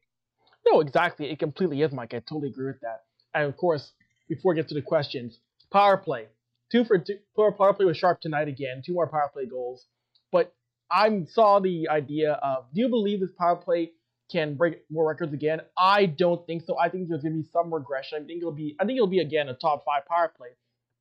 [0.66, 1.30] No, exactly.
[1.30, 2.14] It completely is, Mike.
[2.14, 3.02] I totally agree with that.
[3.34, 3.92] And of course,
[4.28, 5.40] before we get to the questions,
[5.72, 6.26] power play.
[6.70, 7.18] Two for two.
[7.36, 8.82] Power play was sharp tonight again.
[8.84, 9.86] Two more power play goals.
[10.30, 10.54] But
[10.90, 13.92] I saw the idea of do you believe this power play
[14.30, 15.60] can break more records again?
[15.76, 16.78] I don't think so.
[16.78, 18.22] I think there's gonna be some regression.
[18.22, 20.48] I think it'll be I think it'll be again a top five power play.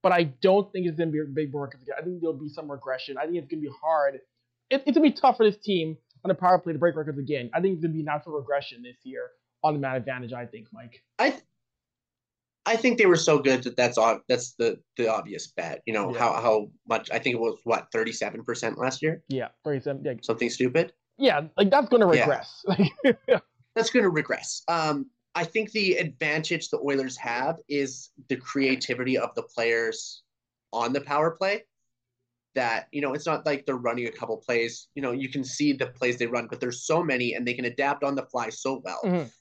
[0.01, 1.95] But I don't think it's gonna be a big records again.
[1.99, 3.17] I think there'll be some regression.
[3.17, 4.15] I think it's gonna be hard.
[4.15, 7.19] It, it's gonna be tough for this team on the power play to break records
[7.19, 7.49] again.
[7.53, 9.31] I think it's gonna be natural regression this year
[9.63, 10.33] on the man advantage.
[10.33, 11.03] I think, Mike.
[11.19, 11.35] I
[12.65, 15.81] I think they were so good that that's ob- that's the the obvious bet.
[15.85, 16.19] You know Yeah.
[16.19, 20.03] how how much I think it was what thirty seven percent last year, Yeah, thirty-seven.
[20.05, 20.93] Yeah, something stupid.
[21.17, 22.63] yeah, like that's gonna regress.
[22.67, 22.91] Like,
[23.73, 24.63] That's going to regress.
[24.67, 30.23] Um, I think the advantage the Oilers have is the creativity of the players
[30.73, 31.63] on the power play.
[32.53, 34.87] That you know, it's not like they're running a couple plays.
[34.95, 37.53] You know, you can see the plays they run, but there's so many, and they
[37.53, 38.99] can adapt on the fly so well.
[39.05, 39.31] Mhm.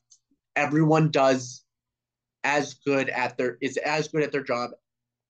[0.55, 1.64] Everyone does
[2.44, 4.70] as good at their is as good at their job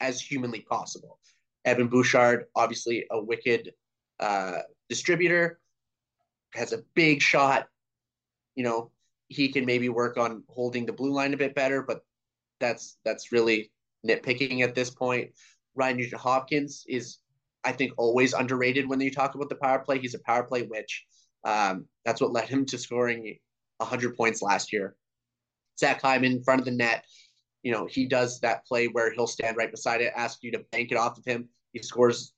[0.01, 1.19] as humanly possible.
[1.65, 3.73] Evan Bouchard, obviously a wicked
[4.19, 5.61] uh, distributor,
[6.55, 7.69] has a big shot.
[8.55, 8.91] You know,
[9.29, 12.05] he can maybe work on holding the blue line a bit better, but
[12.59, 13.71] that's that's really
[14.07, 15.31] nitpicking at this point.
[15.75, 17.19] Ryan Nugent Hopkins is,
[17.65, 19.99] I think, always underrated when you talk about the power play.
[19.99, 21.05] He's a power play witch.
[21.45, 23.39] Um, that's what led him to scoring
[23.79, 24.97] 100 points last year.
[25.79, 27.05] Zach Hyman in front of the net,
[27.63, 30.65] you know, he does that play where he'll stand right beside it, ask you to
[30.73, 31.49] bank it off of him.
[31.73, 32.33] He scores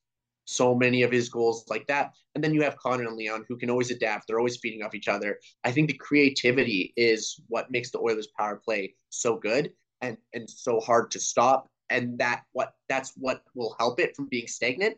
[0.45, 2.13] so many of his goals like that.
[2.35, 4.27] And then you have Connor and Leon who can always adapt.
[4.27, 5.39] They're always feeding off each other.
[5.65, 10.49] I think the creativity is what makes the Oilers power play so good and and
[10.49, 11.69] so hard to stop.
[11.91, 14.97] And that what that's what will help it from being stagnant.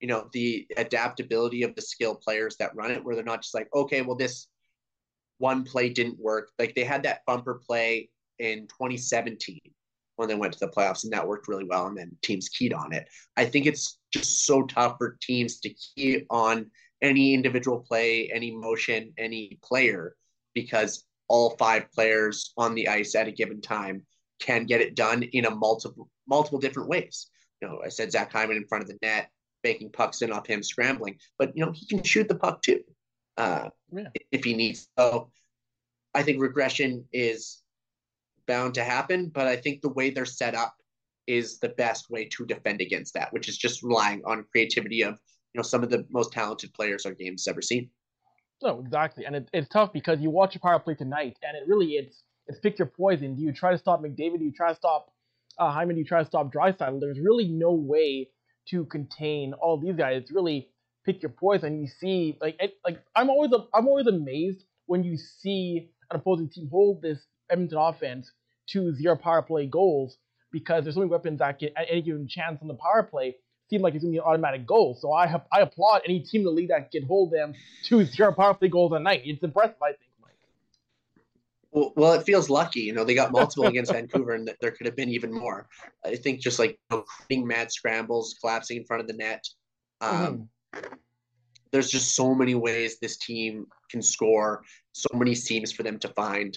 [0.00, 3.54] You know, the adaptability of the skilled players that run it, where they're not just
[3.54, 4.48] like, okay, well, this
[5.38, 6.50] one play didn't work.
[6.58, 9.60] Like they had that bumper play in 2017
[10.16, 11.86] when they went to the playoffs, and that worked really well.
[11.86, 13.08] And then teams keyed on it.
[13.36, 16.70] I think it's just so tough for teams to key on
[17.02, 20.16] any individual play, any motion, any player,
[20.54, 24.06] because all five players on the ice at a given time
[24.40, 27.28] can get it done in a multiple multiple different ways.
[27.60, 29.30] You know, I said Zach Hyman in front of the net,
[29.66, 32.80] making pucks in off him scrambling, but you know he can shoot the puck too,
[33.36, 34.10] uh, Yeah.
[34.30, 34.88] if he needs.
[34.98, 35.30] So
[36.14, 37.62] I think regression is
[38.46, 40.74] bound to happen, but I think the way they're set up
[41.26, 45.14] is the best way to defend against that, which is just relying on creativity of
[45.52, 47.90] you know some of the most talented players our game's ever seen.
[48.62, 51.64] No, exactly, and it, it's tough because you watch a power play tonight, and it
[51.66, 53.34] really it's it's pick your poison.
[53.34, 54.38] Do you try to stop McDavid?
[54.38, 55.02] Do you try to stop
[55.58, 55.96] uh, Hyman?
[55.96, 57.00] Do you try to stop Draisaitl?
[57.00, 58.28] There's really no way
[58.70, 60.22] to contain all these guys.
[60.22, 60.68] It's really
[61.04, 61.80] pick your poison.
[61.80, 66.48] You see, like it, like I'm always I'm always amazed when you see an opposing
[66.48, 67.18] team hold this
[67.50, 68.30] Edmonton offense
[68.70, 70.16] to zero power play goals
[70.52, 73.36] because there's so many weapons that get at any given chance on the power play.
[73.68, 74.96] seem like it's gonna be an automatic goal.
[75.00, 77.54] So I have, I applaud any team in the league that can hold them
[77.84, 79.22] to zero power play goals a night.
[79.24, 80.05] It's impressive, I think.
[81.72, 82.80] Well, well, it feels lucky.
[82.80, 85.68] You know, they got multiple against Vancouver, and th- there could have been even more.
[86.04, 89.44] I think just like you know, creating mad scrambles, collapsing in front of the net.
[90.00, 90.48] Um,
[91.72, 94.62] There's just so many ways this team can score,
[94.92, 96.56] so many seams for them to find,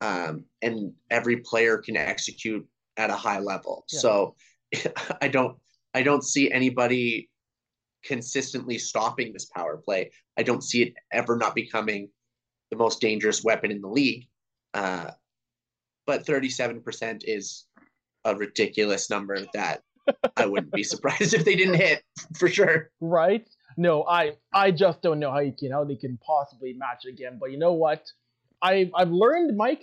[0.00, 3.84] um, and every player can execute at a high level.
[3.92, 4.00] Yeah.
[4.00, 4.36] So
[5.22, 5.56] I don't,
[5.94, 7.30] I don't see anybody
[8.04, 10.10] consistently stopping this power play.
[10.36, 12.08] I don't see it ever not becoming
[12.70, 14.26] the most dangerous weapon in the league.
[14.78, 15.10] Uh,
[16.06, 17.66] but 37% is
[18.24, 19.82] a ridiculous number that
[20.36, 22.02] I wouldn't be surprised if they didn't hit
[22.38, 22.90] for sure.
[23.00, 23.46] right?
[23.76, 27.38] No, I I just don't know how you can how they can possibly match again.
[27.40, 28.02] But you know what?
[28.62, 29.82] I I've learned, Mike,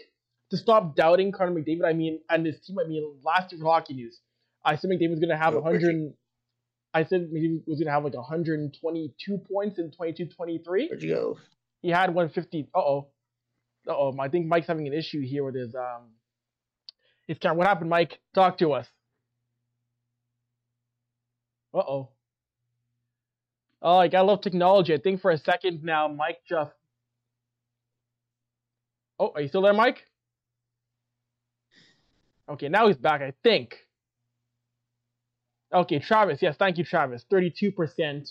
[0.51, 1.85] to stop doubting Connor McDavid.
[1.85, 2.77] I mean, and his team.
[2.83, 4.19] I mean, last year for Hockey News,
[4.65, 6.13] I said McDavid was going to have Oh, 100.
[6.93, 10.65] I said McDavid was going to have like 122 points in 22-23.
[10.65, 11.37] Where'd you go?
[11.81, 12.69] He had 150.
[12.73, 13.07] Uh oh.
[13.87, 14.15] Oh.
[14.19, 16.11] I think Mike's having an issue here with his um
[17.27, 17.57] his camera.
[17.57, 18.19] What happened, Mike?
[18.33, 18.87] Talk to us.
[21.73, 22.09] Uh oh.
[23.81, 24.93] Oh, like I love technology.
[24.93, 26.71] I think for a second now, Mike just.
[29.19, 30.03] Oh, are you still there, Mike?
[32.49, 33.21] Okay, now he's back.
[33.21, 33.75] I think.
[35.73, 36.39] Okay, Travis.
[36.41, 37.25] Yes, thank you, Travis.
[37.29, 38.29] Thirty-two percent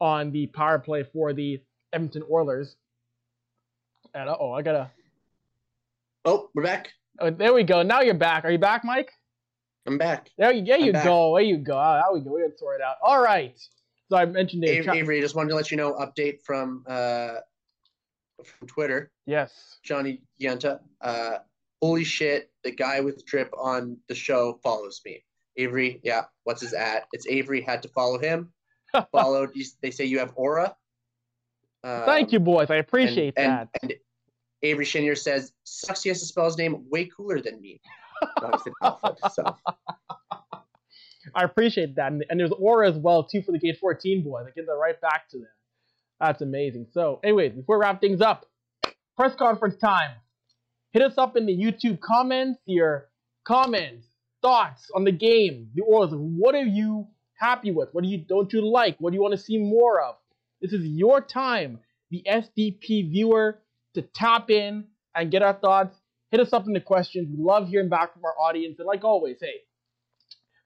[0.00, 1.60] on the power play for the
[1.92, 2.74] Edmonton Oilers.
[4.14, 4.90] And uh oh, I gotta.
[6.24, 6.92] Oh, we're back.
[7.18, 7.82] Oh, there we go.
[7.82, 8.44] Now you're back.
[8.44, 9.10] Are you back, Mike?
[9.86, 10.30] I'm back.
[10.38, 11.04] There you, there I'm you back.
[11.04, 11.34] go.
[11.34, 11.76] There you go.
[11.76, 12.34] Ah, There we go.
[12.34, 12.96] We got sorted out.
[13.02, 13.58] All right.
[14.10, 14.84] So I mentioned it.
[14.84, 17.36] Avry, Avry, just wanted to let you know update from uh
[18.44, 19.10] from Twitter.
[19.26, 19.78] Yes.
[19.82, 20.80] Johnny Yenta.
[21.00, 21.38] Uh,
[21.80, 25.24] holy shit, the guy with drip on the show follows me.
[25.58, 27.04] Avry, yeah, what's his at?
[27.12, 28.52] It's Avery had to follow him.
[29.12, 29.52] Followed.
[29.80, 30.76] They say you have aura.
[31.84, 32.70] Um, Thank you, boys.
[32.70, 33.68] I appreciate and, that.
[33.82, 34.00] And, and
[34.62, 37.80] Avery Chenier says, sucks he has to spell his name way cooler than me.
[38.40, 39.56] That was an alpha, so.
[41.34, 42.12] I appreciate that.
[42.12, 44.44] And, and there's Aura as well, too, for the Gate 14 boys.
[44.46, 45.48] I get that right back to them.
[46.20, 46.86] That's amazing.
[46.92, 48.46] So, anyways, before we wrap things up,
[49.16, 50.10] press conference time.
[50.92, 53.08] Hit us up in the YouTube comments, your
[53.44, 54.06] comments,
[54.42, 56.12] thoughts on the game, the Oilers.
[56.12, 57.88] What are you happy with?
[57.92, 58.96] What do you don't you like?
[58.98, 60.16] What do you want to see more of?
[60.62, 63.58] This is your time, the SDP viewer,
[63.94, 64.84] to tap in
[65.14, 65.96] and get our thoughts.
[66.30, 67.28] Hit us up in the questions.
[67.36, 68.76] We love hearing back from our audience.
[68.78, 69.62] And like always, hey,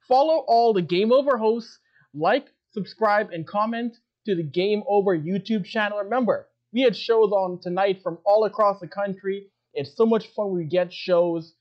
[0.06, 1.78] follow all the Game Over hosts,
[2.14, 5.98] like, subscribe, and comment to the Game Over YouTube channel.
[5.98, 9.46] Remember, we had shows on tonight from all across the country.
[9.72, 10.54] It's so much fun.
[10.54, 11.54] We get shows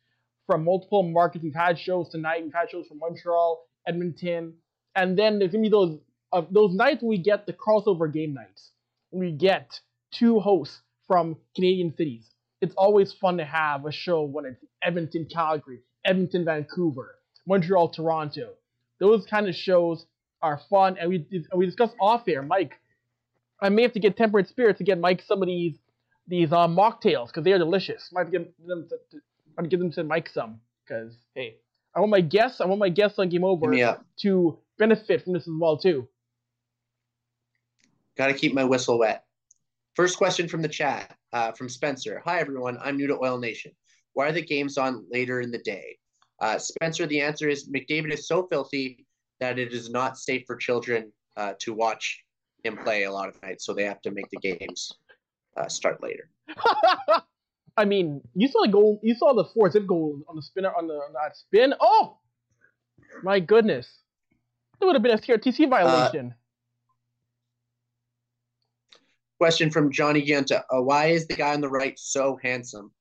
[0.46, 1.44] from multiple markets.
[1.44, 2.44] We've had shows tonight.
[2.44, 4.56] We've had shows from Montreal, Edmonton,
[4.94, 6.00] and then there's gonna be those
[6.32, 8.72] uh, those nights when we get the crossover game nights.
[9.10, 9.80] When we get
[10.12, 12.30] two hosts from Canadian cities.
[12.62, 17.16] It's always fun to have a show when it's Edmonton, Calgary, Edmonton, Vancouver,
[17.46, 18.54] Montreal, Toronto.
[19.00, 20.06] Those kind of shows
[20.42, 22.74] are fun, and we we discussed off air, Mike.
[23.62, 25.78] I may have to get Temperance Spirits to get Mike some of these
[26.28, 28.10] these uh, mocktails because they are delicious.
[28.12, 29.18] Might have to get them to, to,
[29.58, 31.58] I'm gonna give them to Mike some because hey,
[31.96, 32.62] I want my guests.
[32.62, 33.74] I want my guests on Game Over
[34.22, 36.08] to benefit from this as well too.
[38.18, 39.24] Got to keep my whistle wet.
[39.96, 42.22] First question from the chat uh, from Spencer.
[42.26, 42.78] Hi, everyone.
[42.82, 43.72] I'm new to Oil Nation.
[44.14, 45.98] Why are the games on later in the day?
[46.40, 49.06] Uh, Spencer, the answer is McDavid is so filthy
[49.40, 52.24] that it is not safe for children uh, to watch
[52.64, 54.92] him play a lot of nights, so they have to make the games
[55.58, 56.30] uh, start later.
[57.78, 59.00] I mean, you saw the goal.
[59.04, 61.74] You saw the four zip goal on the spinner on the on that spin.
[61.82, 62.18] Oh,
[63.22, 63.88] my goodness!
[64.82, 66.34] It would have been a CRTC violation.
[69.40, 70.64] Question from Johnny Gianta.
[70.70, 72.92] Uh, why is the guy on the right so handsome?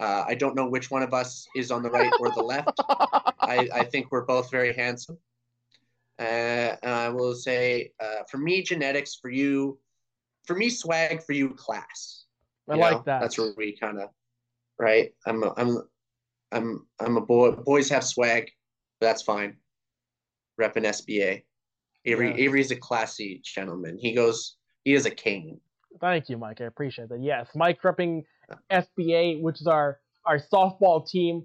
[0.00, 2.80] Uh, I don't know which one of us is on the right or the left.
[3.40, 5.18] I, I think we're both very handsome.
[6.18, 9.16] Uh, and I will say, uh, for me, genetics.
[9.20, 9.78] For you,
[10.46, 11.22] for me, swag.
[11.22, 12.24] For you, class.
[12.68, 13.20] I You like know, that.
[13.20, 14.08] That's where we kind of,
[14.78, 15.12] right?
[15.26, 15.78] I'm, a, I'm,
[16.52, 17.52] I'm, I'm a boy.
[17.52, 18.50] Boys have swag,
[18.98, 19.56] but that's fine.
[20.60, 21.42] Repping SBA.
[22.06, 22.48] Avry, Yeah.
[22.48, 23.98] Avry's a classy gentleman.
[23.98, 24.56] He goes.
[24.84, 25.60] He is a king.
[26.00, 26.60] Thank you, Mike.
[26.60, 27.20] I appreciate that.
[27.20, 28.24] Yes, Mike repping
[28.70, 31.44] SBA, which is our our softball team.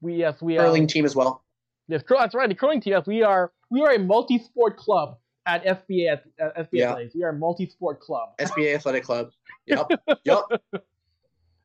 [0.00, 0.66] We yes we are.
[0.66, 1.44] Curling team as well.
[1.88, 2.48] Yes, that's right.
[2.48, 2.92] The curling team.
[2.92, 3.52] Yes, we are.
[3.70, 6.12] We are a multi-sport club at SBA.
[6.12, 6.90] At, at SBA Yeah.
[6.90, 7.14] Athletics.
[7.14, 8.30] We are a multi-sport club.
[8.38, 9.30] SBA Athletic Club.
[9.66, 9.90] Yep.
[10.24, 10.42] yep.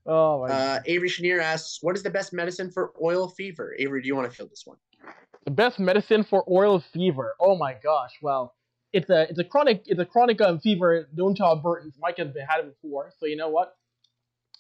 [0.05, 0.49] Oh my.
[0.49, 4.15] Uh, Avery Chenier asks, "What is the best medicine for oil fever?" Avry, do you
[4.17, 4.75] want to fill this one?
[5.45, 7.35] The best medicine for oil fever.
[7.39, 8.11] Oh my gosh.
[8.21, 8.53] Well,
[8.93, 11.93] it's a it's a chronic it's a chronic um, fever known to Albertans.
[11.99, 13.75] Mike has been had it before, so you know what?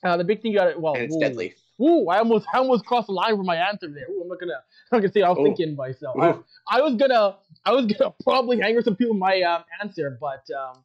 [0.03, 0.79] Uh, the big thing you got it.
[0.79, 1.19] Well, and it's ooh.
[1.19, 1.53] deadly.
[1.81, 4.07] Ooh, I almost I almost crossed the line for my answer there.
[4.09, 4.53] Ooh, I'm not gonna
[4.91, 5.43] I'm not gonna say I was Ooh.
[5.43, 6.17] thinking myself.
[6.19, 6.35] I,
[6.69, 10.17] I was gonna I was gonna probably hang with some people with my um, answer,
[10.19, 10.83] but um,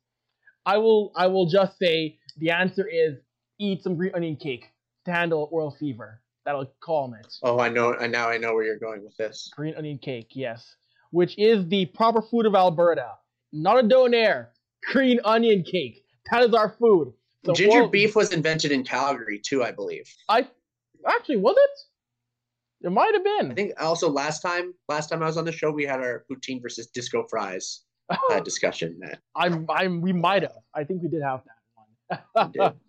[0.64, 3.16] I will I will just say the answer is
[3.58, 4.66] eat some green onion cake
[5.06, 6.20] to handle oil fever.
[6.44, 7.26] That'll calm it.
[7.42, 7.92] Oh, I know.
[7.92, 9.50] And now I know where you're going with this.
[9.54, 10.76] Green onion cake, yes,
[11.10, 13.12] which is the proper food of Alberta.
[13.52, 14.48] Not a donair.
[14.92, 16.04] Green onion cake.
[16.30, 17.12] That is our food.
[17.44, 20.04] So Ginger oil- beef was invented in Calgary too, I believe.
[20.28, 20.46] I
[21.06, 22.86] actually was it?
[22.86, 23.50] It might have been.
[23.52, 26.24] I think also last time, last time I was on the show, we had our
[26.30, 27.82] poutine versus disco fries
[28.30, 28.98] uh, discussion.
[29.00, 30.52] That I'm, I'm, we might have.
[30.74, 31.42] I think we did have
[32.08, 32.24] that
[32.54, 32.74] one.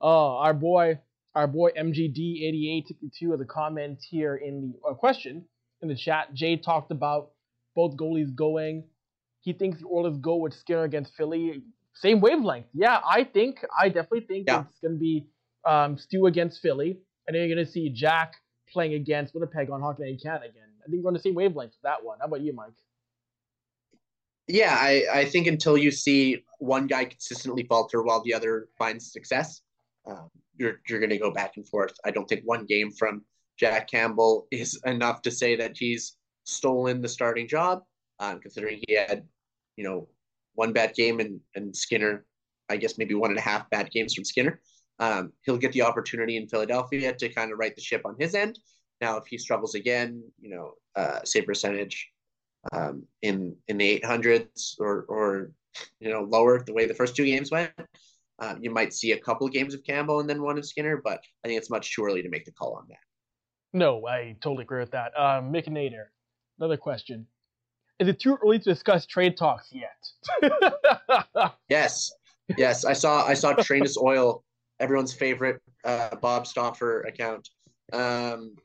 [0.00, 0.98] Oh, our boy,
[1.34, 5.44] our boy MGD8862 has a comment here in the a question
[5.82, 6.32] in the chat.
[6.32, 7.32] Jay talked about
[7.76, 8.84] both goalies going.
[9.40, 11.62] He thinks the Oilers go with Skinner against Philly.
[11.94, 12.66] Same wavelength.
[12.74, 14.62] Yeah, I think, I definitely think Yeah.
[14.62, 15.26] it's going to be
[15.64, 16.98] um, Stu against Philly.
[17.26, 18.34] And then you're going to see Jack
[18.72, 20.68] playing against Winnipeg on Hockey Night Canada again.
[20.86, 22.18] I think we're on the same wavelength with that one.
[22.20, 22.72] How about you, Mike?
[24.46, 29.12] Yeah, I, I think until you see one guy consistently falter while the other finds
[29.12, 29.62] success,
[30.06, 31.92] um, you're you're going to go back and forth.
[32.04, 33.24] I don't think one game from
[33.58, 37.82] Jack Campbell is enough to say that he's stolen the starting job,
[38.20, 39.26] um, considering he had,
[39.76, 40.08] you know,
[40.54, 42.24] one bad game and and Skinner,
[42.68, 44.60] I guess maybe one and a half bad games from Skinner.
[44.98, 48.34] Um, he'll get the opportunity in Philadelphia to kind of right the ship on his
[48.34, 48.58] end.
[49.00, 52.10] Now, if he struggles again, you know, uh, save percentage
[52.72, 55.50] um, in in the 800s or or
[56.00, 57.72] you know lower the way the first two games went.
[58.38, 61.00] Um, you might see a couple of games of Campbell and then one of Skinner,
[61.02, 62.98] but I think it's much too early to make the call on that.
[63.72, 65.12] No, I totally agree with that.
[65.18, 66.06] Um, Mick Nader,
[66.58, 67.26] another question.
[68.00, 69.90] Is it too early to discuss trade talks yet?
[71.68, 72.10] Yes,
[72.56, 74.42] yes, I saw I saw Trainus Oil,
[74.80, 77.48] everyone's favorite uh, Bob Stauffer account,
[77.92, 78.56] um,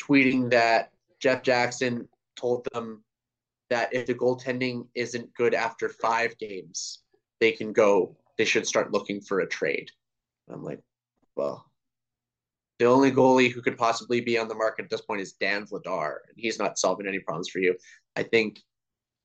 [0.00, 0.90] tweeting that
[1.20, 3.04] Jeff Jackson told them
[3.68, 7.02] that if the goaltending isn't good after five games,
[7.40, 8.16] they can go.
[8.38, 9.90] They should start looking for a trade.
[10.50, 10.80] I'm like,
[11.36, 11.66] well,
[12.78, 15.66] the only goalie who could possibly be on the market at this point is Dan
[15.66, 17.74] Vladar, and he's not solving any problems for you.
[18.16, 18.60] I think,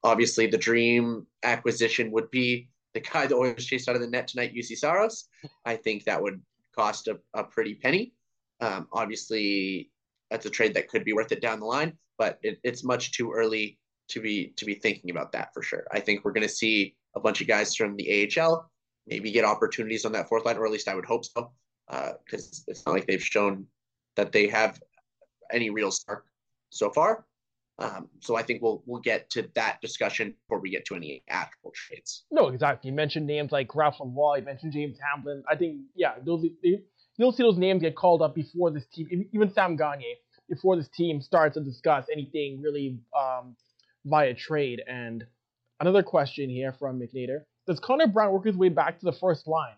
[0.04, 4.28] obviously, the dream acquisition would be the guy that Oilers chased out of the net
[4.28, 5.28] tonight, Juuse Saros.
[5.66, 6.41] I think that would
[6.76, 8.14] cost a, a pretty penny.
[8.62, 9.91] Um, obviously,
[10.30, 13.12] that's a trade that could be worth it down the line, but it, it's much
[13.12, 13.80] too early
[14.10, 15.86] to be to be thinking about that for sure.
[15.91, 18.70] I think we're going to see a bunch of guys from the AHL
[19.08, 21.52] maybe get opportunities on that fourth line, or at least I would hope so,
[21.88, 23.66] because it's not like they've shown
[24.16, 24.80] that they have
[25.52, 26.26] any real spark
[26.70, 27.26] so far.
[27.80, 31.24] Um, so I think we'll we'll get to that discussion before we get to any
[31.30, 32.26] actual trades.
[32.30, 32.90] no, exactly.
[32.90, 34.38] You mentioned names like Ralph Wall.
[34.38, 35.44] You mentioned James Hamblin.
[35.50, 36.82] I think, yeah, those they,
[37.18, 40.18] you'll see those names get called up before this team, even Sam Gagne,
[40.50, 43.56] before this team starts to discuss anything really um,
[44.06, 44.82] via trade.
[44.86, 45.26] And
[45.80, 49.48] another question here from McNader: Does Connor Brown work his way back to the first
[49.48, 49.76] line?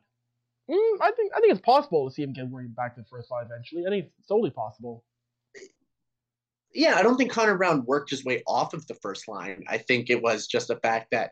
[0.67, 3.07] Mm, I think I think it's possible to see him get way back to the
[3.07, 3.85] first line eventually.
[3.85, 5.03] I think it's totally possible.
[6.73, 9.63] Yeah, I don't think Connor Brown worked his way off of the first line.
[9.67, 11.31] I think it was just the fact that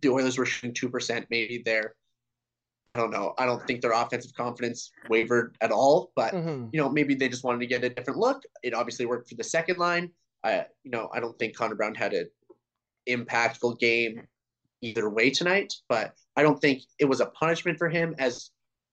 [0.00, 1.26] the Oilers were shooting two percent.
[1.30, 1.94] Maybe their,
[2.94, 3.34] I don't know.
[3.38, 6.12] I don't think their offensive confidence wavered at all.
[6.16, 6.70] But Mhm.
[6.72, 8.42] you know, maybe they just wanted to get a different look.
[8.62, 10.12] It obviously worked for the second line.
[10.42, 12.28] I, you know, I don't think Connor Brown had an
[13.08, 14.26] impactful game
[14.82, 15.72] either way tonight.
[15.88, 18.50] But I don't think it was a punishment for him as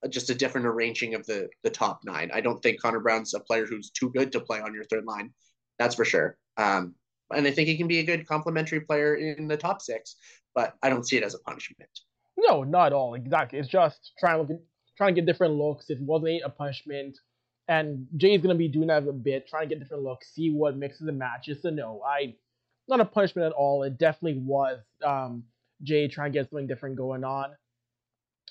[0.10, 2.32] just a different arranging of the the top nine.
[2.34, 5.06] I don't think Connor Brown's a player who's too good to play on your third
[5.06, 5.34] line.
[5.82, 6.38] That's for sure.
[6.58, 6.94] Um,
[7.34, 10.16] and I think he can be a good complementary player in the top six,
[10.54, 11.90] but I don't see it as a punishment.
[12.38, 13.16] No, not at all.
[13.16, 13.58] Exactly.
[13.58, 14.62] It's just trying to look,
[14.96, 15.90] trying to get different looks.
[15.90, 17.18] It wasn't a punishment,
[17.68, 20.78] and Jay's gonna be doing that a bit, trying to get different looks, see what
[20.78, 21.64] mixes and matches.
[21.64, 22.36] So no, I
[22.88, 23.82] not a punishment at all.
[23.82, 25.44] It definitely was um,
[25.82, 27.56] Jay trying to get something different going on.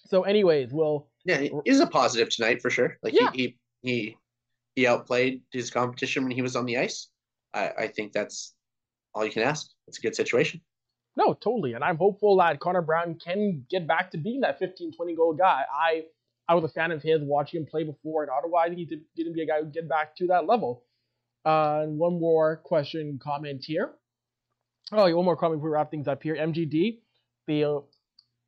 [0.06, 2.98] So, anyways, well, Yeah, was a positive tonight for sure.
[3.04, 3.30] Like Yeah.
[3.32, 4.16] he, he he
[4.74, 7.08] he outplayed his competition when he was on the ice.
[7.54, 8.54] I, I think that's
[9.14, 9.70] all you can ask.
[9.86, 10.60] It's a good situation.
[11.16, 11.72] No, totally.
[11.74, 15.34] And I'm hopeful that Connor Brown can get back to being that 15, 20 goal
[15.34, 15.62] guy.
[15.72, 16.04] I
[16.48, 18.58] I was a fan of his watching him play before in Ottawa.
[18.58, 20.82] I think he did, didn't be a guy who get back to that level.
[21.46, 23.92] Uh, and one more question comment here.
[24.92, 26.34] Oh, yeah, one more comment before we wrap things up here.
[26.34, 26.98] MGD,
[27.46, 27.84] the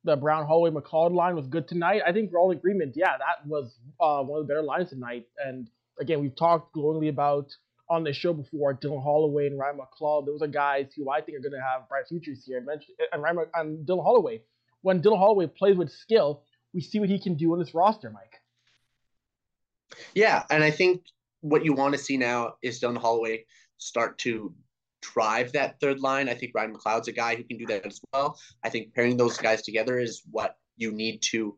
[0.03, 2.01] the Brown Holloway McLeod line was good tonight.
[2.05, 2.93] I think we're all in agreement.
[2.95, 5.27] Yeah, that was uh, one of the better lines tonight.
[5.43, 7.55] And again, we've talked glowingly about
[7.93, 10.25] on the show before, Dylan Holloway and Ryan McLeod.
[10.25, 12.57] Those are guys who I think are going to have bright futures here.
[12.57, 14.41] And Ryan and Dylan Holloway.
[14.81, 18.09] When Dylan Holloway plays with skill, we see what he can do on this roster,
[18.09, 18.39] Mike.
[20.15, 21.03] Yeah, and I think
[21.41, 23.45] what you want to see now is Dylan Holloway
[23.77, 24.53] start to
[25.01, 26.29] drive that third line.
[26.29, 28.39] I think Ryan McLeod's a guy who can do that as well.
[28.63, 31.55] I think pairing those guys together is what you need to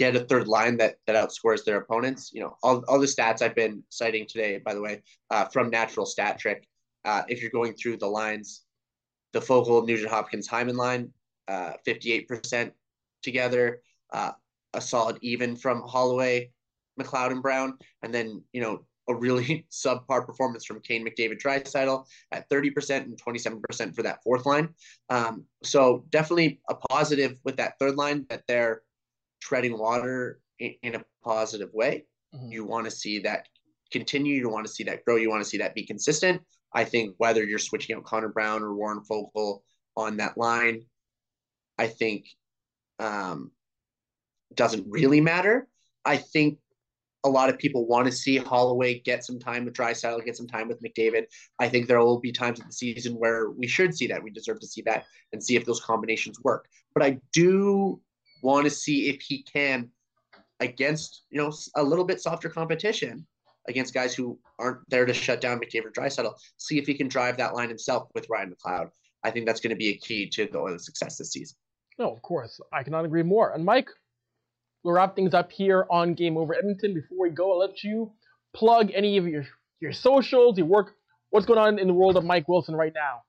[0.00, 2.30] get a third line that that outscores their opponents.
[2.32, 5.68] You know, all, all the stats I've been citing today, by the way, uh, from
[5.68, 6.66] Natural Stat Trick.
[7.04, 8.62] Uh, if you're going through the lines,
[9.34, 11.10] the Foegele, Nugent Hopkins, Hyman line,
[11.48, 12.72] uh, 58%
[13.22, 13.82] together,
[14.12, 14.32] uh,
[14.72, 16.50] a solid even from Holloway,
[16.98, 22.06] McLeod, and Brown, and then you know a really subpar performance from Kane, McDavid, Draisaitl
[22.32, 24.70] at 30% and 27% for that fourth line.
[25.10, 28.82] Um, so definitely a positive with that third line that they're
[29.40, 32.04] treading water in, in a positive way.
[32.34, 32.52] Mm-hmm.
[32.52, 33.46] You want to see that
[33.90, 34.36] continue.
[34.36, 35.16] You want to see that grow.
[35.16, 36.42] You want to see that be consistent.
[36.72, 39.60] I think whether you're switching out Connor Brown or Warren Foegele
[39.96, 40.82] on that line,
[41.78, 42.26] I think
[43.00, 43.50] um,
[44.54, 45.66] doesn't really matter.
[46.04, 46.58] I think
[47.24, 50.46] a lot of people want to see Holloway get some time with Draisaitl, get some
[50.46, 51.24] time with McDavid.
[51.58, 54.22] I think there will be times in the season where we should see that.
[54.22, 56.66] We deserve to see that and see if those combinations work.
[56.94, 58.00] But I do
[58.42, 59.90] want to see if he can
[60.60, 63.26] against you know a little bit softer competition
[63.68, 66.34] against guys who aren't there to shut down McDavid Draisaitl.
[66.56, 68.90] See if he can drive that line himself with Ryan McLeod.
[69.22, 71.56] I think that's going to be a key to the Oilers' success this season.
[71.98, 73.52] No, of course, I cannot agree more.
[73.52, 73.88] And Mike,
[74.82, 76.94] we'll wrap things up here on Game Over Edmonton.
[76.94, 78.12] Before we go, I'll let you
[78.54, 79.44] plug any of your
[79.80, 80.94] your socials, your work.
[81.30, 83.20] What's going on in the world of Mike Wilson right now?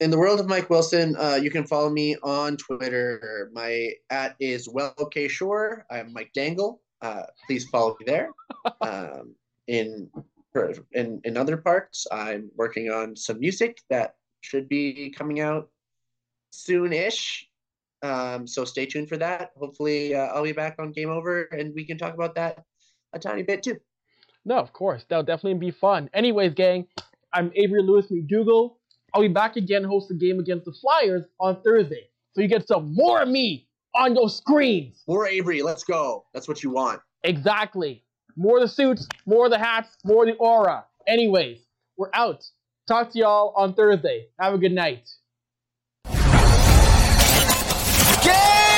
[0.00, 3.50] In the world of Mike Wilson, uh, you can follow me on Twitter.
[3.52, 5.84] My at is well okay sure.
[5.90, 6.80] I'm Mike Dangle.
[7.02, 8.30] Uh, please follow me there.
[8.82, 9.34] Um,
[9.68, 10.10] in
[10.92, 15.70] in in other parts, I'm working on some music that should be coming out
[16.50, 17.48] soon-ish.
[18.02, 19.50] Um, so stay tuned for that.
[19.56, 22.64] Hopefully, uh, I'll be back on Game Over, and we can talk about that
[23.12, 23.78] a tiny bit too.
[24.44, 26.10] No, of course, that'll definitely be fun.
[26.12, 26.86] Anyways, gang,
[27.32, 28.79] I'm Avry Lewis-McDougall.
[29.12, 32.08] I'll be back again host the game against the Flyers on Thursday.
[32.32, 35.02] So you get some more of me on your screens.
[35.08, 36.26] More Avry, let's go.
[36.32, 37.00] That's what you want.
[37.24, 38.04] Exactly.
[38.36, 40.84] More the suits, more the hats, more the aura.
[41.06, 41.58] Anyways,
[41.96, 42.44] we're out.
[42.86, 44.28] Talk to y'all on Thursday.
[44.38, 45.10] Have a good night.
[48.24, 48.69] Game!